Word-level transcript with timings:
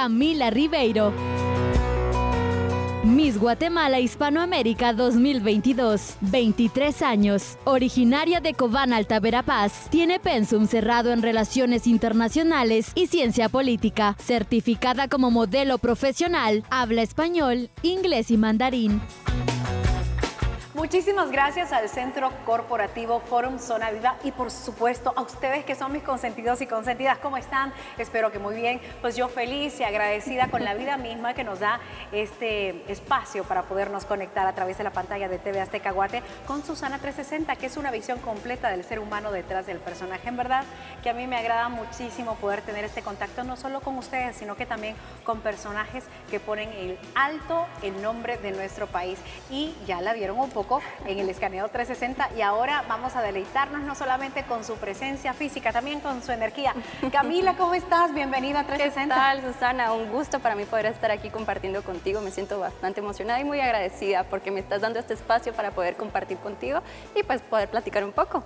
Camila 0.00 0.48
Ribeiro. 0.48 1.12
Miss 3.04 3.38
Guatemala 3.38 4.00
Hispanoamérica 4.00 4.94
2022, 4.94 6.16
23 6.22 7.02
años, 7.02 7.58
originaria 7.64 8.40
de 8.40 8.54
Cobán 8.54 8.94
Alta 8.94 9.20
Verapaz, 9.20 9.90
tiene 9.90 10.18
pensum 10.18 10.66
cerrado 10.66 11.12
en 11.12 11.20
relaciones 11.20 11.86
internacionales 11.86 12.92
y 12.94 13.08
ciencia 13.08 13.50
política, 13.50 14.16
certificada 14.18 15.06
como 15.06 15.30
modelo 15.30 15.76
profesional, 15.76 16.64
habla 16.70 17.02
español, 17.02 17.68
inglés 17.82 18.30
y 18.30 18.38
mandarín. 18.38 19.02
Muchísimas 20.90 21.30
gracias 21.30 21.72
al 21.72 21.88
Centro 21.88 22.32
Corporativo 22.44 23.20
Forum 23.20 23.60
Zona 23.60 23.92
Viva 23.92 24.16
y 24.24 24.32
por 24.32 24.50
supuesto 24.50 25.12
a 25.14 25.22
ustedes 25.22 25.64
que 25.64 25.76
son 25.76 25.92
mis 25.92 26.02
consentidos 26.02 26.60
y 26.62 26.66
consentidas. 26.66 27.18
¿Cómo 27.18 27.36
están? 27.36 27.72
Espero 27.96 28.32
que 28.32 28.40
muy 28.40 28.56
bien. 28.56 28.80
Pues 29.00 29.14
yo 29.14 29.28
feliz 29.28 29.78
y 29.78 29.84
agradecida 29.84 30.48
con 30.50 30.64
la 30.64 30.74
vida 30.74 30.96
misma 30.96 31.32
que 31.32 31.44
nos 31.44 31.60
da 31.60 31.78
este 32.10 32.90
espacio 32.90 33.44
para 33.44 33.62
podernos 33.62 34.04
conectar 34.04 34.48
a 34.48 34.52
través 34.56 34.78
de 34.78 34.82
la 34.82 34.90
pantalla 34.90 35.28
de 35.28 35.38
TV 35.38 35.60
Azteca 35.60 35.92
Guate 35.92 36.24
con 36.44 36.64
Susana 36.64 36.98
360, 36.98 37.54
que 37.54 37.66
es 37.66 37.76
una 37.76 37.92
visión 37.92 38.18
completa 38.18 38.68
del 38.70 38.82
ser 38.82 38.98
humano 38.98 39.30
detrás 39.30 39.66
del 39.66 39.78
personaje. 39.78 40.28
En 40.28 40.36
verdad 40.36 40.64
que 41.04 41.10
a 41.10 41.14
mí 41.14 41.28
me 41.28 41.36
agrada 41.36 41.68
muchísimo 41.68 42.34
poder 42.34 42.62
tener 42.62 42.84
este 42.84 43.02
contacto 43.02 43.44
no 43.44 43.56
solo 43.56 43.80
con 43.80 43.96
ustedes, 43.96 44.34
sino 44.34 44.56
que 44.56 44.66
también 44.66 44.96
con 45.22 45.38
personajes 45.38 46.02
que 46.32 46.40
ponen 46.40 46.68
el 46.72 46.98
alto 47.14 47.68
el 47.80 48.02
nombre 48.02 48.38
de 48.38 48.50
nuestro 48.50 48.88
país. 48.88 49.20
Y 49.50 49.72
ya 49.86 50.00
la 50.00 50.14
vieron 50.14 50.40
un 50.40 50.50
poco 50.50 50.79
en 51.06 51.18
el 51.18 51.28
escaneo 51.28 51.68
360 51.68 52.36
y 52.36 52.42
ahora 52.42 52.84
vamos 52.88 53.16
a 53.16 53.22
deleitarnos 53.22 53.82
no 53.82 53.94
solamente 53.94 54.44
con 54.44 54.64
su 54.64 54.76
presencia 54.76 55.32
física, 55.32 55.72
también 55.72 56.00
con 56.00 56.22
su 56.22 56.32
energía. 56.32 56.74
Camila, 57.12 57.56
¿cómo 57.56 57.74
estás? 57.74 58.12
Bienvenida 58.14 58.60
a 58.60 58.64
360. 58.64 59.14
¿Qué 59.14 59.20
tal, 59.20 59.52
Susana? 59.52 59.92
Un 59.92 60.10
gusto 60.10 60.40
para 60.40 60.54
mí 60.54 60.64
poder 60.64 60.86
estar 60.86 61.10
aquí 61.10 61.30
compartiendo 61.30 61.82
contigo. 61.82 62.20
Me 62.20 62.30
siento 62.30 62.58
bastante 62.60 63.00
emocionada 63.00 63.40
y 63.40 63.44
muy 63.44 63.60
agradecida 63.60 64.24
porque 64.24 64.50
me 64.50 64.60
estás 64.60 64.80
dando 64.80 64.98
este 64.98 65.14
espacio 65.14 65.52
para 65.52 65.70
poder 65.70 65.96
compartir 65.96 66.38
contigo 66.38 66.80
y 67.14 67.22
pues 67.22 67.42
poder 67.42 67.68
platicar 67.68 68.04
un 68.04 68.12
poco 68.12 68.42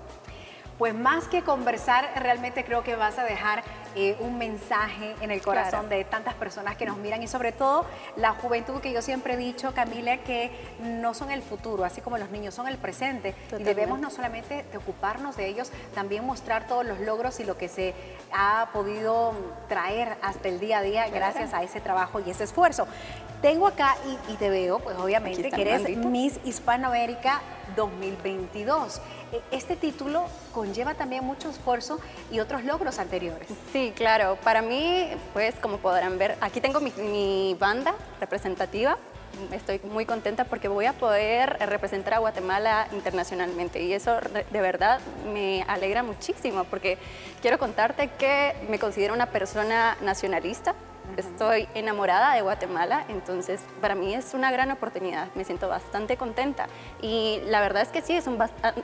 pues 0.78 0.94
más 0.94 1.28
que 1.28 1.42
conversar, 1.42 2.10
realmente 2.16 2.64
creo 2.64 2.82
que 2.82 2.96
vas 2.96 3.18
a 3.18 3.24
dejar 3.24 3.62
eh, 3.96 4.16
un 4.18 4.38
mensaje 4.38 5.14
en 5.20 5.30
el 5.30 5.40
corazón 5.40 5.88
de 5.88 6.04
tantas 6.04 6.34
personas 6.34 6.76
que 6.76 6.84
nos 6.84 6.96
miran 6.96 7.22
y 7.22 7.28
sobre 7.28 7.52
todo 7.52 7.86
la 8.16 8.32
juventud 8.32 8.80
que 8.80 8.92
yo 8.92 9.02
siempre 9.02 9.34
he 9.34 9.36
dicho, 9.36 9.72
Camila, 9.72 10.16
que 10.18 10.50
no 10.80 11.14
son 11.14 11.30
el 11.30 11.42
futuro, 11.42 11.84
así 11.84 12.00
como 12.00 12.18
los 12.18 12.30
niños 12.30 12.54
son 12.54 12.66
el 12.66 12.76
presente. 12.76 13.34
Y 13.56 13.62
debemos 13.62 14.00
no 14.00 14.10
solamente 14.10 14.64
de 14.64 14.78
ocuparnos 14.78 15.36
de 15.36 15.46
ellos, 15.46 15.70
también 15.94 16.26
mostrar 16.26 16.66
todos 16.66 16.84
los 16.84 16.98
logros 17.00 17.38
y 17.38 17.44
lo 17.44 17.56
que 17.56 17.68
se 17.68 17.94
ha 18.32 18.70
podido 18.72 19.32
traer 19.68 20.16
hasta 20.22 20.48
el 20.48 20.58
día 20.58 20.78
a 20.78 20.82
día 20.82 21.08
gracias 21.08 21.54
a 21.54 21.62
ese 21.62 21.80
trabajo 21.80 22.20
y 22.20 22.30
ese 22.30 22.44
esfuerzo. 22.44 22.88
Tengo 23.44 23.66
acá 23.66 23.98
y, 24.30 24.36
te 24.36 24.48
veo, 24.48 24.78
pues 24.78 24.96
obviamente 24.96 25.50
que 25.50 25.60
eres 25.60 25.98
Miss 25.98 26.40
Hispanoamérica 26.46 27.42
2022. 27.76 29.02
E, 29.32 29.42
este 29.50 29.76
título 29.76 30.24
conlleva 30.54 30.94
también 30.94 31.24
mucho 31.24 31.50
esfuerzo 31.50 32.00
y 32.32 32.40
otros 32.40 32.64
logros 32.64 32.98
anteriores. 32.98 33.46
Sí, 33.70 33.92
claro. 33.94 34.38
Para 34.42 34.62
mí, 34.62 35.10
pues 35.34 35.56
como 35.56 35.76
podrán 35.76 36.16
ver, 36.16 36.38
aquí 36.40 36.62
tengo 36.62 36.80
mi, 36.80 37.54
banda 37.60 37.94
representativa. 38.18 38.96
Estoy 39.52 39.78
muy 39.92 40.06
contenta 40.06 40.46
porque 40.46 40.68
voy 40.68 40.86
a 40.86 40.94
poder 40.94 41.58
representar 41.68 42.14
a 42.14 42.20
Guatemala 42.20 42.88
internacionalmente 42.92 43.82
y 43.82 43.92
eso 43.92 44.20
de 44.50 44.60
verdad 44.62 45.00
me 45.34 45.64
alegra 45.68 46.02
muchísimo 46.02 46.64
porque 46.64 46.96
quiero 47.42 47.58
contarte 47.58 48.08
que 48.08 48.54
me 48.70 48.78
considero 48.78 49.12
una 49.12 49.26
persona 49.26 49.98
nacionalista, 50.00 50.74
Estoy 51.16 51.68
enamorada 51.74 52.34
de 52.34 52.42
Guatemala, 52.42 53.04
entonces 53.08 53.60
para 53.80 53.94
mí 53.94 54.14
es 54.14 54.34
una 54.34 54.50
gran 54.50 54.70
oportunidad, 54.70 55.28
me 55.34 55.44
siento 55.44 55.68
bastante 55.68 56.16
contenta 56.16 56.66
y 57.00 57.40
la 57.46 57.60
verdad 57.60 57.82
es 57.82 57.88
que 57.88 58.02
sí, 58.02 58.14
es 58.16 58.26
un, 58.26 58.38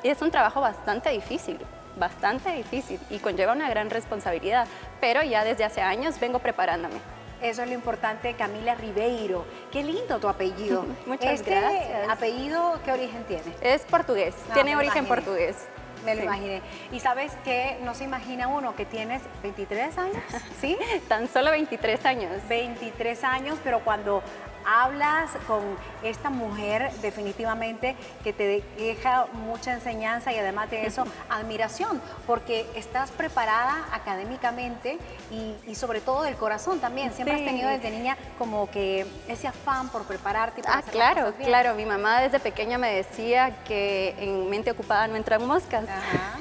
es 0.05 0.23
un 0.23 0.31
trabajo 0.31 0.61
bastante 0.61 1.11
difícil, 1.11 1.59
bastante 1.99 2.53
difícil 2.53 3.01
y 3.11 3.19
conlleva 3.19 3.53
una 3.53 3.69
gran 3.69 3.91
responsabilidad, 3.91 4.69
pero 5.01 5.23
ya 5.23 5.43
desde 5.45 5.65
hace 5.65 5.81
años 5.81 6.21
vengo 6.21 6.39
preparándome. 6.39 6.97
Eso 7.43 7.63
es 7.63 7.69
lo 7.69 7.75
importante, 7.75 8.35
Camila 8.35 8.75
Ribeiro. 8.75 9.47
Qué 9.73 9.83
lindo 9.83 10.19
tu 10.19 10.29
apellido. 10.29 10.85
Muchas 11.07 11.41
este 11.41 11.59
gracias. 11.59 12.11
apellido 12.11 12.79
qué 12.85 12.93
origen 12.93 13.25
tiene? 13.25 13.55
Es 13.63 13.83
portugués, 13.83 14.35
ah, 14.51 14.55
tiene 14.55 14.77
origen 14.77 15.07
portugués. 15.07 15.57
Me 16.05 16.15
lo 16.15 16.23
imaginé. 16.25 16.63
Y 16.93 17.01
sabes 17.01 17.33
que 17.45 17.79
no 17.83 17.95
se 17.95 18.05
imagina 18.05 18.49
uno 18.49 18.75
que 18.77 18.85
tienes 18.85 19.23
23 19.43 19.99
años, 19.99 20.23
¿sí? 20.61 20.77
Tan 21.09 21.29
solo 21.29 21.51
23 21.51 22.05
años. 22.07 22.31
23 22.49 23.25
años, 23.25 23.59
pero 23.63 23.81
cuando 23.81 24.23
hablas 24.67 25.31
con 25.47 25.61
esta 26.03 26.31
mujer 26.31 26.91
definitivamente 27.03 27.97
que 28.25 28.33
te 28.33 28.63
deja 28.79 29.27
mucha 29.33 29.73
enseñanza 29.73 30.33
y 30.33 30.39
además 30.39 30.71
de 30.71 30.87
eso 30.87 31.05
admiración, 31.31 32.01
porque 32.27 32.67
estás 32.75 33.11
preparada 33.11 33.87
académicamente 33.93 34.99
y, 35.31 35.75
sobre 35.75 36.01
todo 36.01 36.23
del 36.23 36.37
corazón 36.37 36.81
también. 36.81 37.13
Siempre 37.13 37.37
has 37.37 37.45
tenido 37.45 37.69
desde 37.69 37.91
niña 37.91 38.17
como 38.39 38.71
que 38.71 39.07
ese 39.29 39.49
afán 39.49 39.89
por 39.89 40.05
prepararte. 40.05 40.63
ah, 40.67 40.83
claro, 40.91 41.33
claro. 41.39 41.75
Mi 41.75 41.87
mamá 41.87 42.21
desde 42.21 42.41
pequeña 42.41 42.77
me 42.79 42.93
decía 42.93 43.63
que 43.65 44.15
en 44.19 44.51
mente 44.51 44.71
ocupada 44.71 45.07
no 45.09 45.17
entran 45.17 45.47
moscas. 45.47 45.85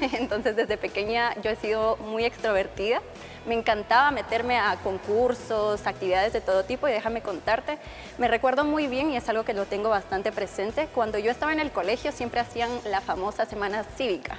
Entonces 0.12 0.56
desde 0.56 0.76
pequeña 0.76 1.34
yo 1.42 1.50
he 1.50 1.56
sido 1.56 1.96
muy 1.98 2.24
extrovertida. 2.24 3.00
Me 3.50 3.56
encantaba 3.56 4.12
meterme 4.12 4.60
a 4.60 4.76
concursos, 4.76 5.84
actividades 5.84 6.32
de 6.32 6.40
todo 6.40 6.62
tipo 6.62 6.86
y 6.86 6.92
déjame 6.92 7.20
contarte, 7.20 7.78
me 8.16 8.28
recuerdo 8.28 8.64
muy 8.64 8.86
bien 8.86 9.10
y 9.10 9.16
es 9.16 9.28
algo 9.28 9.42
que 9.42 9.54
lo 9.54 9.66
tengo 9.66 9.88
bastante 9.88 10.30
presente, 10.30 10.86
cuando 10.94 11.18
yo 11.18 11.32
estaba 11.32 11.52
en 11.52 11.58
el 11.58 11.72
colegio 11.72 12.12
siempre 12.12 12.38
hacían 12.38 12.70
la 12.84 13.00
famosa 13.00 13.46
semana 13.46 13.82
cívica 13.82 14.38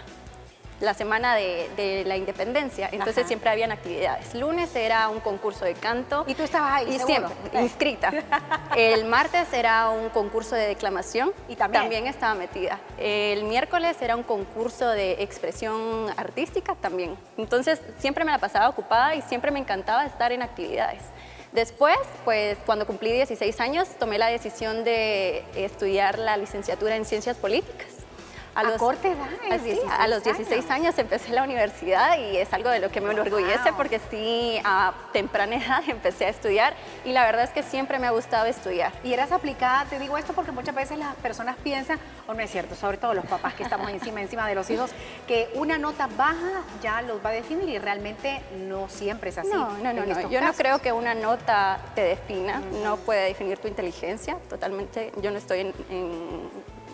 la 0.81 0.93
semana 0.93 1.35
de, 1.35 2.03
la 2.05 2.17
independencia, 2.17 2.89
entonces 2.91 3.27
siempre 3.27 3.49
habían 3.49 3.71
actividades. 3.71 4.33
Lunes 4.33 4.75
era 4.75 5.09
un 5.09 5.19
concurso 5.19 5.65
de 5.65 5.75
canto. 5.75 6.25
¿Y 6.27 6.33
tú 6.33 6.43
estabas 6.43 6.73
ahí? 6.73 6.95
Y 6.95 6.99
siempre, 6.99 7.33
inscrita. 7.61 8.11
El 8.75 9.05
martes 9.05 9.53
era 9.53 9.89
un 9.89 10.09
concurso 10.09 10.55
de 10.55 10.67
declamación. 10.67 11.31
¿Y 11.47 11.55
también? 11.55 11.83
También 11.83 12.07
estaba 12.07 12.35
metida. 12.35 12.79
El 12.97 13.43
miércoles 13.43 13.97
era 14.01 14.15
un 14.15 14.23
concurso 14.23 14.89
de 14.89 15.23
expresión 15.23 16.07
artística 16.17 16.75
también. 16.75 17.15
Entonces 17.37 17.81
siempre 17.99 18.25
me 18.25 18.31
la 18.31 18.39
pasaba 18.39 18.67
ocupada 18.69 19.15
y 19.15 19.21
siempre 19.21 19.51
me 19.51 19.59
encantaba 19.59 20.05
estar 20.05 20.31
en 20.31 20.41
actividades. 20.41 21.03
Después, 21.51 21.97
pues 22.23 22.57
cuando 22.65 22.87
cumplí 22.87 23.11
16 23.11 23.59
años, 23.59 23.89
tomé 23.99 24.17
la 24.17 24.27
decisión 24.27 24.85
de 24.85 25.43
estudiar 25.55 26.17
la 26.17 26.37
licenciatura 26.37 26.95
en 26.95 27.03
Ciencias 27.03 27.35
Políticas. 27.35 28.00
A, 28.53 28.63
los, 28.63 28.73
corta 28.73 29.07
edad, 29.07 29.29
a 29.97 30.07
los 30.07 30.23
16 30.23 30.69
años. 30.69 30.97
empecé 30.97 31.31
la 31.31 31.43
universidad 31.43 32.17
y 32.17 32.35
es 32.37 32.51
algo 32.53 32.69
de 32.69 32.79
lo 32.79 32.89
que 32.89 32.99
me 32.99 33.11
enorgullece 33.11 33.71
porque 33.77 34.01
sí, 34.09 34.59
a 34.65 34.93
temprana 35.13 35.55
edad 35.55 35.83
empecé 35.87 36.25
a 36.25 36.29
estudiar 36.29 36.73
y 37.05 37.13
la 37.13 37.23
verdad 37.23 37.45
es 37.45 37.51
que 37.51 37.63
siempre 37.63 37.97
me 37.97 38.07
ha 38.07 38.11
gustado 38.11 38.45
estudiar. 38.47 38.91
Y 39.03 39.13
eras 39.13 39.31
aplicada, 39.31 39.85
te 39.85 39.99
digo 39.99 40.17
esto 40.17 40.33
porque 40.33 40.51
muchas 40.51 40.75
veces 40.75 40.97
las 40.97 41.15
personas 41.15 41.55
piensan, 41.63 41.97
o 42.27 42.33
no 42.33 42.41
es 42.41 42.51
cierto, 42.51 42.75
sobre 42.75 42.97
todo 42.97 43.13
los 43.13 43.25
papás 43.25 43.53
que 43.53 43.63
estamos 43.63 43.89
encima, 43.89 44.21
encima 44.21 44.47
de 44.47 44.55
los 44.55 44.69
hijos, 44.69 44.91
que 45.27 45.49
una 45.55 45.77
nota 45.77 46.07
baja 46.17 46.63
ya 46.81 47.01
los 47.01 47.23
va 47.23 47.29
a 47.29 47.33
definir 47.33 47.69
y 47.69 47.79
realmente 47.79 48.41
no 48.67 48.89
siempre 48.89 49.29
es 49.29 49.37
así. 49.37 49.49
No, 49.49 49.77
no, 49.77 49.93
no, 49.93 50.29
yo 50.29 50.41
no 50.41 50.53
creo 50.53 50.79
que 50.79 50.91
una 50.91 51.13
nota 51.13 51.79
te 51.95 52.01
defina, 52.01 52.61
no 52.83 52.97
puede 52.97 53.27
definir 53.27 53.59
tu 53.59 53.67
inteligencia, 53.67 54.37
totalmente, 54.49 55.11
yo 55.21 55.31
no 55.31 55.37
estoy 55.37 55.61
en 55.61 55.73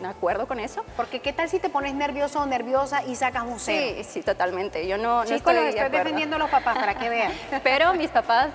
de 0.02 0.08
acuerdo 0.08 0.48
con 0.48 0.60
eso. 0.60 0.84
Porque 0.96 1.20
qué 1.20 1.34
tal 1.34 1.50
si 1.50 1.60
te 1.60 1.70
pones 1.70 1.94
nervioso 1.94 2.42
o 2.42 2.46
nerviosa 2.46 3.04
y 3.04 3.16
sacas 3.16 3.44
un 3.44 3.60
cero. 3.60 3.96
Sí, 3.98 4.04
sí, 4.04 4.22
totalmente. 4.22 4.88
Yo 4.88 4.98
no, 4.98 5.24
estoy, 5.24 5.56
los 5.56 5.66
estoy 5.66 5.90
defendiendo 5.90 6.36
a 6.36 6.40
los 6.40 6.50
papás 6.50 6.78
para 6.78 6.96
que 6.96 7.10
vean. 7.10 7.32
Pero 7.64 7.94
mis 7.94 8.10
papás 8.10 8.50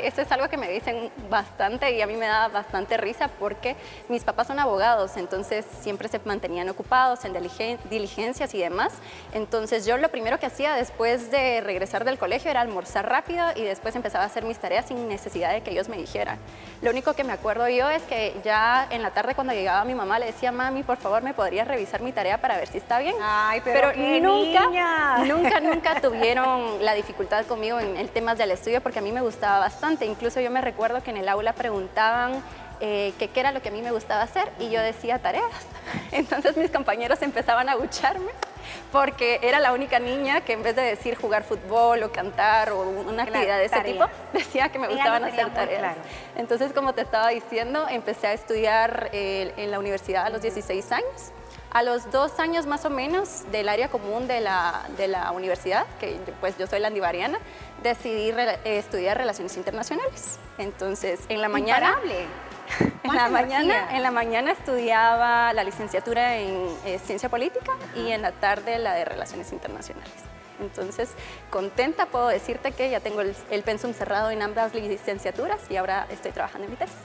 eso 0.00 0.22
es 0.22 0.32
algo 0.32 0.48
que 0.48 0.56
me 0.56 0.68
dicen 0.68 1.10
bastante 1.28 1.92
y 1.92 2.02
a 2.02 2.06
mí 2.06 2.14
me 2.14 2.26
da 2.26 2.48
bastante 2.48 2.96
risa 2.96 3.28
porque 3.28 3.76
mis 4.08 4.24
papás 4.24 4.46
son 4.46 4.58
abogados, 4.58 5.16
entonces 5.16 5.64
siempre 5.80 6.08
se 6.08 6.20
mantenían 6.24 6.68
ocupados 6.68 7.24
en 7.24 7.32
diligencias 7.90 8.54
y 8.54 8.58
demás. 8.58 8.94
Entonces 9.32 9.86
yo 9.86 9.96
lo 9.96 10.08
primero 10.08 10.38
que 10.38 10.46
hacía 10.46 10.74
después 10.74 11.30
de 11.30 11.60
regresar 11.60 12.04
del 12.04 12.18
colegio 12.18 12.50
era 12.50 12.60
almorzar 12.60 13.08
rápido 13.08 13.44
y 13.54 13.62
después 13.62 13.94
empezaba 13.96 14.24
a 14.24 14.26
hacer 14.26 14.44
mis 14.44 14.58
tareas 14.58 14.86
sin 14.86 15.08
necesidad 15.08 15.52
de 15.52 15.62
que 15.62 15.70
ellos 15.70 15.88
me 15.88 15.96
dijeran. 15.96 16.38
Lo 16.82 16.90
único 16.90 17.14
que 17.14 17.24
me 17.24 17.32
acuerdo 17.32 17.68
yo 17.68 17.88
es 17.90 18.02
que 18.02 18.34
ya 18.44 18.86
en 18.90 19.02
la 19.02 19.10
tarde 19.10 19.34
cuando 19.34 19.52
llegaba 19.52 19.84
mi 19.84 19.94
mamá 19.94 20.18
le 20.18 20.26
decía, 20.26 20.52
mami, 20.52 20.82
por 20.82 20.96
favor, 20.96 21.22
¿me 21.22 21.34
podrías 21.34 21.68
revisar 21.68 22.02
mi 22.02 22.12
tarea 22.12 22.40
para 22.40 22.56
ver 22.56 22.68
si 22.68 22.78
está 22.78 22.98
bien? 22.98 23.14
Ay, 23.20 23.60
pero, 23.64 23.92
nunca, 23.94 24.68
nunca, 25.24 25.60
nunca 25.60 26.00
tuvieron 26.00 26.84
la 26.84 26.94
dificultad 26.94 27.46
conmigo 27.46 27.80
en 27.80 27.96
el 27.96 28.10
tema 28.10 28.34
del 28.34 28.50
estudio 28.50 28.80
porque 28.80 28.98
a 28.98 29.02
mí 29.02 29.12
me 29.12 29.20
gustaba 29.20 29.65
bastante. 29.66 30.06
Incluso 30.06 30.40
yo 30.40 30.50
me 30.52 30.60
recuerdo 30.60 31.02
que 31.02 31.10
en 31.10 31.16
el 31.16 31.28
aula 31.28 31.52
preguntaban 31.52 32.40
eh, 32.78 33.12
que 33.18 33.30
qué 33.30 33.40
era 33.40 33.50
lo 33.50 33.60
que 33.62 33.70
a 33.70 33.72
mí 33.72 33.82
me 33.82 33.90
gustaba 33.90 34.22
hacer 34.22 34.48
y 34.60 34.70
yo 34.70 34.80
decía 34.80 35.18
tareas. 35.18 35.50
Entonces 36.12 36.56
mis 36.56 36.70
compañeros 36.70 37.20
empezaban 37.22 37.68
a 37.68 37.72
agucharme 37.72 38.30
porque 38.92 39.40
era 39.42 39.58
la 39.58 39.72
única 39.72 39.98
niña 39.98 40.42
que 40.42 40.52
en 40.52 40.62
vez 40.62 40.76
de 40.76 40.82
decir 40.82 41.16
jugar 41.16 41.42
fútbol 41.42 42.00
o 42.04 42.12
cantar 42.12 42.70
o 42.70 42.80
una 42.82 43.24
actividad 43.24 43.58
de 43.58 43.64
ese 43.64 43.80
tipo, 43.80 44.04
decía 44.32 44.68
que 44.68 44.78
me 44.78 44.86
gustaban 44.86 45.24
hacer 45.24 45.52
tareas. 45.52 45.96
Entonces, 46.36 46.72
como 46.72 46.92
te 46.92 47.02
estaba 47.02 47.30
diciendo, 47.30 47.86
empecé 47.90 48.28
a 48.28 48.34
estudiar 48.34 49.10
eh, 49.12 49.52
en 49.56 49.72
la 49.72 49.80
universidad 49.80 50.26
a 50.26 50.30
los 50.30 50.42
16 50.42 50.92
años. 50.92 51.32
A 51.76 51.82
los 51.82 52.10
dos 52.10 52.40
años 52.40 52.64
más 52.64 52.86
o 52.86 52.90
menos 52.90 53.44
del 53.52 53.68
área 53.68 53.88
común 53.88 54.26
de 54.26 54.40
la, 54.40 54.88
de 54.96 55.08
la 55.08 55.30
universidad, 55.32 55.84
que 56.00 56.18
pues 56.40 56.56
yo 56.56 56.66
soy 56.66 56.80
landivariana, 56.80 57.38
decidí 57.82 58.32
estudiar 58.64 59.18
relaciones 59.18 59.58
internacionales. 59.58 60.38
Entonces, 60.56 61.20
en 61.28 61.42
la 61.42 61.50
mañana... 61.50 61.98
En 63.04 63.14
la, 63.14 63.28
mañana, 63.28 63.94
en 63.94 64.02
la 64.02 64.10
mañana 64.10 64.50
estudiaba 64.50 65.52
la 65.52 65.62
licenciatura 65.62 66.36
en 66.38 66.66
eh, 66.84 66.98
Ciencia 66.98 67.28
Política 67.28 67.72
y 67.94 68.10
en 68.10 68.22
la 68.22 68.32
tarde 68.32 68.80
la 68.80 68.94
de 68.94 69.04
Relaciones 69.04 69.52
Internacionales. 69.52 70.10
Entonces, 70.60 71.10
contenta 71.48 72.06
puedo 72.06 72.26
decirte 72.26 72.72
que 72.72 72.90
ya 72.90 72.98
tengo 72.98 73.20
el, 73.20 73.36
el 73.50 73.62
pensum 73.62 73.92
cerrado 73.92 74.30
en 74.30 74.42
ambas 74.42 74.74
licenciaturas 74.74 75.60
y 75.70 75.76
ahora 75.76 76.08
estoy 76.10 76.32
trabajando 76.32 76.64
en 76.64 76.70
mi 76.72 76.76
tesis. 76.76 76.96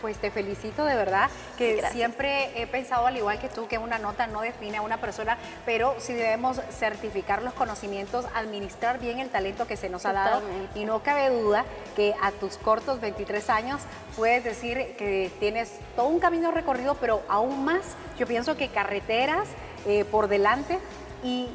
Pues 0.00 0.18
te 0.18 0.30
felicito 0.30 0.84
de 0.84 0.94
verdad, 0.94 1.30
que 1.58 1.82
siempre 1.92 2.50
he 2.60 2.66
pensado 2.66 3.06
al 3.06 3.16
igual 3.16 3.38
que 3.38 3.48
tú 3.48 3.68
que 3.68 3.78
una 3.78 3.98
nota 3.98 4.26
no 4.26 4.40
define 4.40 4.78
a 4.78 4.82
una 4.82 4.98
persona, 4.98 5.36
pero 5.66 5.94
sí 5.98 6.14
debemos 6.14 6.60
certificar 6.70 7.42
los 7.42 7.52
conocimientos, 7.52 8.24
administrar 8.34 8.98
bien 8.98 9.18
el 9.18 9.28
talento 9.28 9.66
que 9.66 9.76
se 9.76 9.88
nos 9.88 10.06
ha 10.06 10.12
dado. 10.12 10.42
Y 10.74 10.84
no 10.84 11.02
cabe 11.02 11.30
duda 11.30 11.64
que 11.96 12.14
a 12.22 12.32
tus 12.32 12.56
cortos 12.56 13.00
23 13.00 13.50
años 13.50 13.82
puedes 14.16 14.42
decir 14.42 14.96
que 14.96 15.30
tienes 15.38 15.78
todo 15.96 16.06
un 16.06 16.20
camino 16.20 16.50
recorrido, 16.50 16.94
pero 16.94 17.22
aún 17.28 17.64
más 17.64 17.82
yo 18.18 18.26
pienso 18.26 18.56
que 18.56 18.68
carreteras 18.68 19.48
eh, 19.86 20.04
por 20.04 20.28
delante. 20.28 20.78
Y 21.22 21.48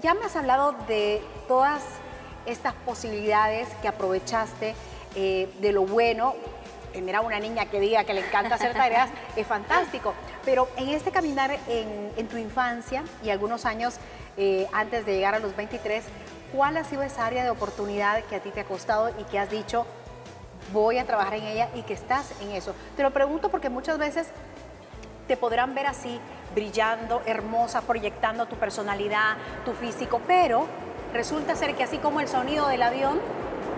ya 0.00 0.14
me 0.14 0.24
has 0.24 0.36
hablado 0.36 0.72
de 0.86 1.22
todas 1.48 1.82
estas 2.46 2.74
posibilidades 2.74 3.68
que 3.82 3.88
aprovechaste, 3.88 4.74
eh, 5.14 5.48
de 5.60 5.72
lo 5.72 5.82
bueno, 5.82 6.34
tener 6.92 7.16
a 7.16 7.20
una 7.20 7.40
niña 7.40 7.66
que 7.66 7.80
diga 7.80 8.04
que 8.04 8.14
le 8.14 8.26
encanta 8.26 8.54
hacer 8.54 8.74
tareas 8.74 9.10
es 9.36 9.46
fantástico. 9.46 10.14
Pero 10.44 10.68
en 10.76 10.90
este 10.90 11.10
caminar 11.10 11.58
en, 11.68 12.28
tu 12.28 12.36
infancia 12.36 13.02
y 13.24 13.30
algunos 13.30 13.66
años 13.66 13.96
eh, 14.36 14.66
antes 14.72 15.04
de 15.04 15.14
llegar 15.14 15.34
a 15.34 15.38
los 15.38 15.56
23, 15.56 16.04
¿cuál 16.54 16.76
ha 16.76 16.84
sido 16.84 17.02
esa 17.02 17.26
área 17.26 17.44
de 17.44 17.50
oportunidad 17.50 18.22
que 18.24 18.36
a 18.36 18.40
ti 18.40 18.50
te 18.50 18.60
ha 18.60 18.64
costado 18.64 19.10
y 19.18 19.24
que 19.24 19.38
has 19.38 19.50
dicho, 19.50 19.86
voy 20.72 20.98
a 20.98 21.04
trabajar 21.04 21.34
en 21.34 21.44
ella 21.44 21.68
y 21.74 21.82
que 21.82 21.94
estás 21.94 22.32
en 22.40 22.52
eso? 22.52 22.74
Te 22.96 23.02
lo 23.02 23.10
pregunto 23.10 23.50
porque 23.50 23.68
muchas 23.68 23.98
veces 23.98 24.28
te 25.28 25.36
podrán 25.36 25.74
ver 25.74 25.86
así, 25.86 26.20
brillando, 26.54 27.22
hermosa, 27.26 27.82
proyectando 27.82 28.46
tu 28.46 28.56
personalidad, 28.56 29.36
tu 29.64 29.72
físico, 29.72 30.20
pero 30.26 30.66
resulta 31.12 31.54
ser 31.54 31.74
que 31.74 31.84
así 31.84 31.98
como 31.98 32.20
el 32.20 32.28
sonido 32.28 32.68
del 32.68 32.82
avión, 32.82 33.20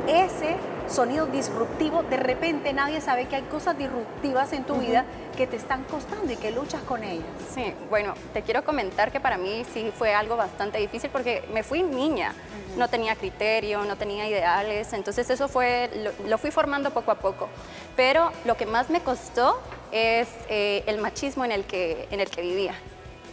ese 0.08 0.56
sonido 0.88 1.26
disruptivo, 1.26 2.02
de 2.02 2.16
repente 2.16 2.72
nadie 2.72 3.00
sabe 3.00 3.26
que 3.26 3.36
hay 3.36 3.42
cosas 3.42 3.76
disruptivas 3.76 4.52
en 4.52 4.64
tu 4.64 4.74
vida 4.74 5.04
que 5.36 5.46
te 5.46 5.56
están 5.56 5.84
costando 5.84 6.30
y 6.32 6.36
que 6.36 6.50
luchas 6.50 6.82
con 6.82 7.02
ellas. 7.02 7.26
Sí, 7.54 7.72
bueno, 7.90 8.14
te 8.32 8.42
quiero 8.42 8.64
comentar 8.64 9.10
que 9.10 9.20
para 9.20 9.38
mí 9.38 9.64
sí 9.72 9.92
fue 9.96 10.14
algo 10.14 10.36
bastante 10.36 10.78
difícil 10.78 11.10
porque 11.10 11.42
me 11.52 11.62
fui 11.62 11.82
niña, 11.82 12.34
no 12.76 12.88
tenía 12.88 13.16
criterio, 13.16 13.84
no 13.84 13.96
tenía 13.96 14.28
ideales, 14.28 14.92
entonces 14.92 15.28
eso 15.30 15.48
fue, 15.48 15.90
lo, 16.26 16.38
fui 16.38 16.50
formando 16.50 16.90
poco 16.90 17.10
a 17.10 17.16
poco. 17.16 17.48
Pero 17.96 18.30
lo 18.44 18.56
que 18.56 18.66
más 18.66 18.90
me 18.90 19.00
costó 19.00 19.58
es 19.90 20.28
eh, 20.48 20.82
el 20.86 20.98
machismo 20.98 21.44
en 21.44 21.52
el 21.52 21.64
que, 21.64 22.08
en 22.10 22.20
el 22.20 22.28
que 22.28 22.42
vivía. 22.42 22.74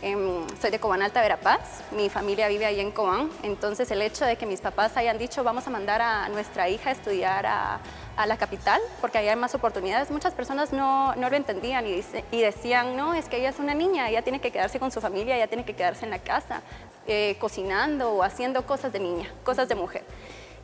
Em, 0.03 0.47
soy 0.59 0.71
de 0.71 0.79
Cobán 0.79 1.03
Alta 1.03 1.21
Verapaz, 1.21 1.83
mi 1.91 2.09
familia 2.09 2.47
vive 2.47 2.65
ahí 2.65 2.79
en 2.79 2.89
Cobán, 2.89 3.29
entonces 3.43 3.91
el 3.91 4.01
hecho 4.01 4.25
de 4.25 4.35
que 4.35 4.47
mis 4.47 4.59
papás 4.59 4.97
hayan 4.97 5.19
dicho 5.19 5.43
vamos 5.43 5.67
a 5.67 5.69
mandar 5.69 6.01
a 6.01 6.27
nuestra 6.29 6.69
hija 6.69 6.89
a 6.89 6.93
estudiar 6.93 7.45
a, 7.45 7.79
la 8.25 8.37
capital 8.37 8.79
porque 8.99 9.17
ahí 9.17 9.27
hay 9.27 9.35
más 9.35 9.55
oportunidades, 9.55 10.11
muchas 10.11 10.33
personas 10.33 10.73
no, 10.73 11.13
lo 11.15 11.35
entendían 11.35 11.85
y, 11.87 12.03
y, 12.31 12.41
decían, 12.41 12.95
no, 12.95 13.15
es 13.15 13.27
que 13.27 13.37
ella 13.37 13.49
es 13.49 13.59
una 13.59 13.73
niña, 13.73 14.09
ella 14.09 14.21
tiene 14.21 14.39
que 14.39 14.51
quedarse 14.51 14.79
con 14.79 14.91
su 14.91 15.01
familia, 15.01 15.35
ella 15.35 15.47
tiene 15.47 15.65
que 15.65 15.75
quedarse 15.75 16.05
en 16.05 16.11
la 16.11 16.19
casa, 16.19 16.61
eh, 17.07 17.35
cocinando 17.39 18.11
o 18.11 18.23
haciendo 18.23 18.65
cosas 18.65 18.93
de 18.93 18.99
niña, 18.99 19.31
cosas 19.43 19.67
de 19.69 19.75
mujer. 19.75 20.03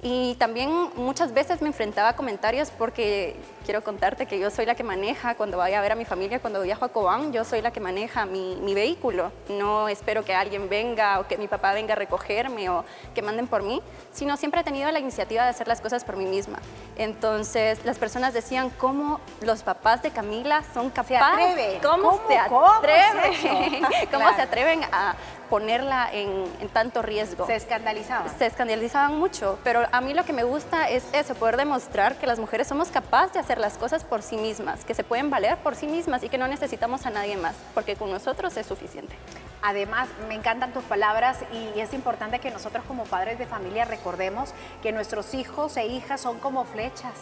Y 0.09 0.36
también 0.36 0.69
muchas 0.95 1.33
veces 1.33 1.62
me 1.62 1.68
enfrentaba 1.68 2.07
a 2.07 2.15
comentarios 2.15 2.71
porque 2.71 3.36
quiero 3.65 3.83
contarte 3.83 4.25
que 4.25 4.39
yo 4.39 4.50
soy 4.50 4.65
la 4.65 4.74
que 4.74 4.83
maneja 4.83 5.36
cuando 5.36 5.57
vaya 5.57 5.80
a 5.80 5.81
ver 5.81 5.92
a 5.92 5.95
mi 5.95 6.06
familia, 6.06 6.39
cuando 6.39 6.62
viajo 6.62 6.86
a 6.86 6.88
Cobán, 6.88 7.33
yo 7.33 7.44
soy 7.44 7.62
la 7.62 7.71
que 7.71 7.81
maneja 7.81 8.25
mi, 8.25 8.56
mi, 8.56 8.74
vehículo. 8.74 9.33
No 9.50 9.89
espero 9.89 10.24
que 10.24 10.33
alguien 10.33 10.69
venga 10.69 11.19
o 11.19 11.27
que 11.27 11.38
mi 11.38 11.50
papá 11.50 11.74
venga 11.74 11.92
a 11.92 11.98
recogerme 11.98 12.69
o 12.69 12.86
que 13.13 13.21
manden 13.21 13.48
por 13.48 13.63
mí, 13.63 13.81
sino 14.13 14.38
siempre 14.38 14.62
he 14.62 14.63
tenido 14.63 14.89
la 14.94 15.00
iniciativa 15.00 15.44
de 15.44 15.50
hacer 15.50 15.68
las 15.68 15.81
cosas 15.81 16.06
por 16.06 16.15
mí 16.15 16.25
misma. 16.25 16.59
Entonces 16.95 17.83
las 17.83 17.98
personas 17.98 18.33
decían, 18.33 18.69
¿cómo 18.69 19.19
los 19.42 19.62
papás 19.62 20.04
de 20.04 20.12
Camila 20.12 20.63
son 20.74 20.89
capaces? 20.89 21.81
¿Cómo, 21.83 22.21
se 22.30 22.38
atreven? 22.38 23.83
¿Cómo, 24.09 24.36
se 24.36 24.42
atreven 24.42 24.83
a 24.86 25.15
ponerla 25.49 26.09
en, 26.11 26.45
en, 26.59 26.69
tanto 26.69 27.01
riesgo. 27.01 27.45
¿Se 27.45 27.55
escandalizaban? 27.55 28.38
Se 28.38 28.45
escandalizaban 28.45 29.17
mucho, 29.17 29.59
pero 29.63 29.85
a 29.91 30.01
mí 30.01 30.13
lo 30.13 30.23
que 30.25 30.33
me 30.33 30.44
gusta 30.44 30.89
es 30.89 31.05
eso, 31.13 31.35
poder 31.35 31.57
demostrar 31.57 32.15
que 32.15 32.27
las 32.27 32.39
mujeres 32.39 32.67
somos 32.67 32.89
capaces 32.89 33.33
de 33.33 33.39
hacer 33.39 33.57
las 33.57 33.77
cosas 33.77 34.03
por 34.03 34.21
sí 34.21 34.38
mismas, 34.38 34.85
que 34.85 34.94
se 34.94 35.03
pueden 35.03 35.29
valer 35.29 35.57
por 35.57 35.75
sí 35.75 35.88
mismas 35.88 36.23
y 36.23 36.29
que 36.29 36.38
no 36.38 36.47
necesitamos 36.47 37.05
a 37.05 37.09
nadie 37.09 37.38
más, 37.38 37.55
porque 37.73 37.95
con 37.95 38.11
nosotros 38.11 38.55
es 38.57 38.65
suficiente. 38.65 39.15
Además, 39.62 40.07
me 40.27 40.36
encantan 40.36 40.71
tus 40.71 40.83
palabras 40.83 41.39
y 41.51 41.80
es 41.80 41.94
importante 41.94 42.39
que 42.39 42.51
nosotros 42.51 42.86
como 42.88 43.06
padres 43.06 43.39
de 43.39 43.48
familia 43.48 43.86
recordemos 43.86 44.54
que 44.83 44.92
nuestros 44.92 45.33
hijos 45.33 45.77
e 45.77 45.88
hijas 45.88 46.21
son 46.21 46.39
como 46.39 46.63
flechas, 46.65 47.13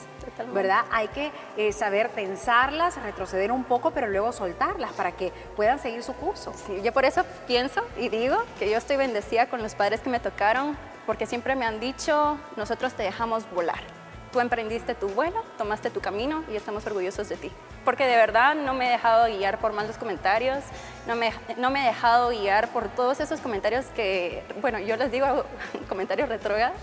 ¿verdad? 0.54 0.84
Hay 0.92 1.08
que 1.10 1.32
eh, 1.58 1.72
saber 1.72 2.10
tensarlas, 2.10 3.02
retroceder 3.02 3.52
un 3.52 3.64
poco, 3.64 3.92
pero 3.92 4.08
luego 4.08 4.32
soltarlas 4.34 4.92
para 4.94 5.14
que 5.14 5.32
puedan 5.56 5.80
seguir 5.80 6.04
su 6.04 6.14
curso. 6.14 6.54
Sí, 6.68 6.82
yo 6.84 6.92
por 6.92 7.06
eso 7.06 7.24
pienso 7.48 7.82
y 7.98 8.10
digo 8.10 8.38
que 8.60 8.70
yo 8.70 8.78
estoy 8.78 8.98
bendecida 8.98 9.48
con 9.48 9.64
los 9.64 9.76
padres 9.76 10.02
que 10.02 10.10
me 10.10 10.20
tocaron, 10.20 10.78
porque 11.06 11.26
siempre 11.26 11.56
me 11.56 11.66
han 11.66 11.80
dicho, 11.80 12.38
nosotros 12.58 12.94
te 12.94 13.04
dejamos 13.04 13.50
volar. 13.52 14.05
Tú 14.36 14.42
emprendiste 14.42 14.96
tu 14.96 15.08
vuelo, 15.08 15.42
tomaste 15.58 15.90
tu 15.90 16.02
camino 16.02 16.44
y 16.52 16.58
estamos 16.58 16.86
orgullosos 16.86 17.30
de 17.30 17.38
ti. 17.38 17.50
Porque 17.86 18.06
de 18.06 18.18
verdad 18.18 18.54
no 18.54 18.74
me 18.74 18.90
he 18.90 18.92
dejado 18.92 19.28
guiar 19.28 19.60
por 19.60 19.72
malos 19.72 19.96
comentarios, 19.98 20.62
no 21.08 21.16
me, 21.16 21.32
no 21.56 21.70
me 21.70 21.82
he 21.82 21.86
dejado 21.86 22.32
guiar 22.32 22.68
por 22.74 22.90
todos 22.90 23.22
esos 23.22 23.40
comentarios 23.40 23.86
que, 23.96 24.44
bueno, 24.60 24.78
yo 24.80 24.98
les 24.98 25.10
digo 25.10 25.46
comentarios 25.88 26.28
retrógrados, 26.28 26.76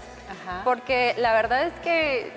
porque 0.64 1.14
la 1.18 1.34
verdad 1.34 1.64
es 1.64 1.74
que 1.80 2.32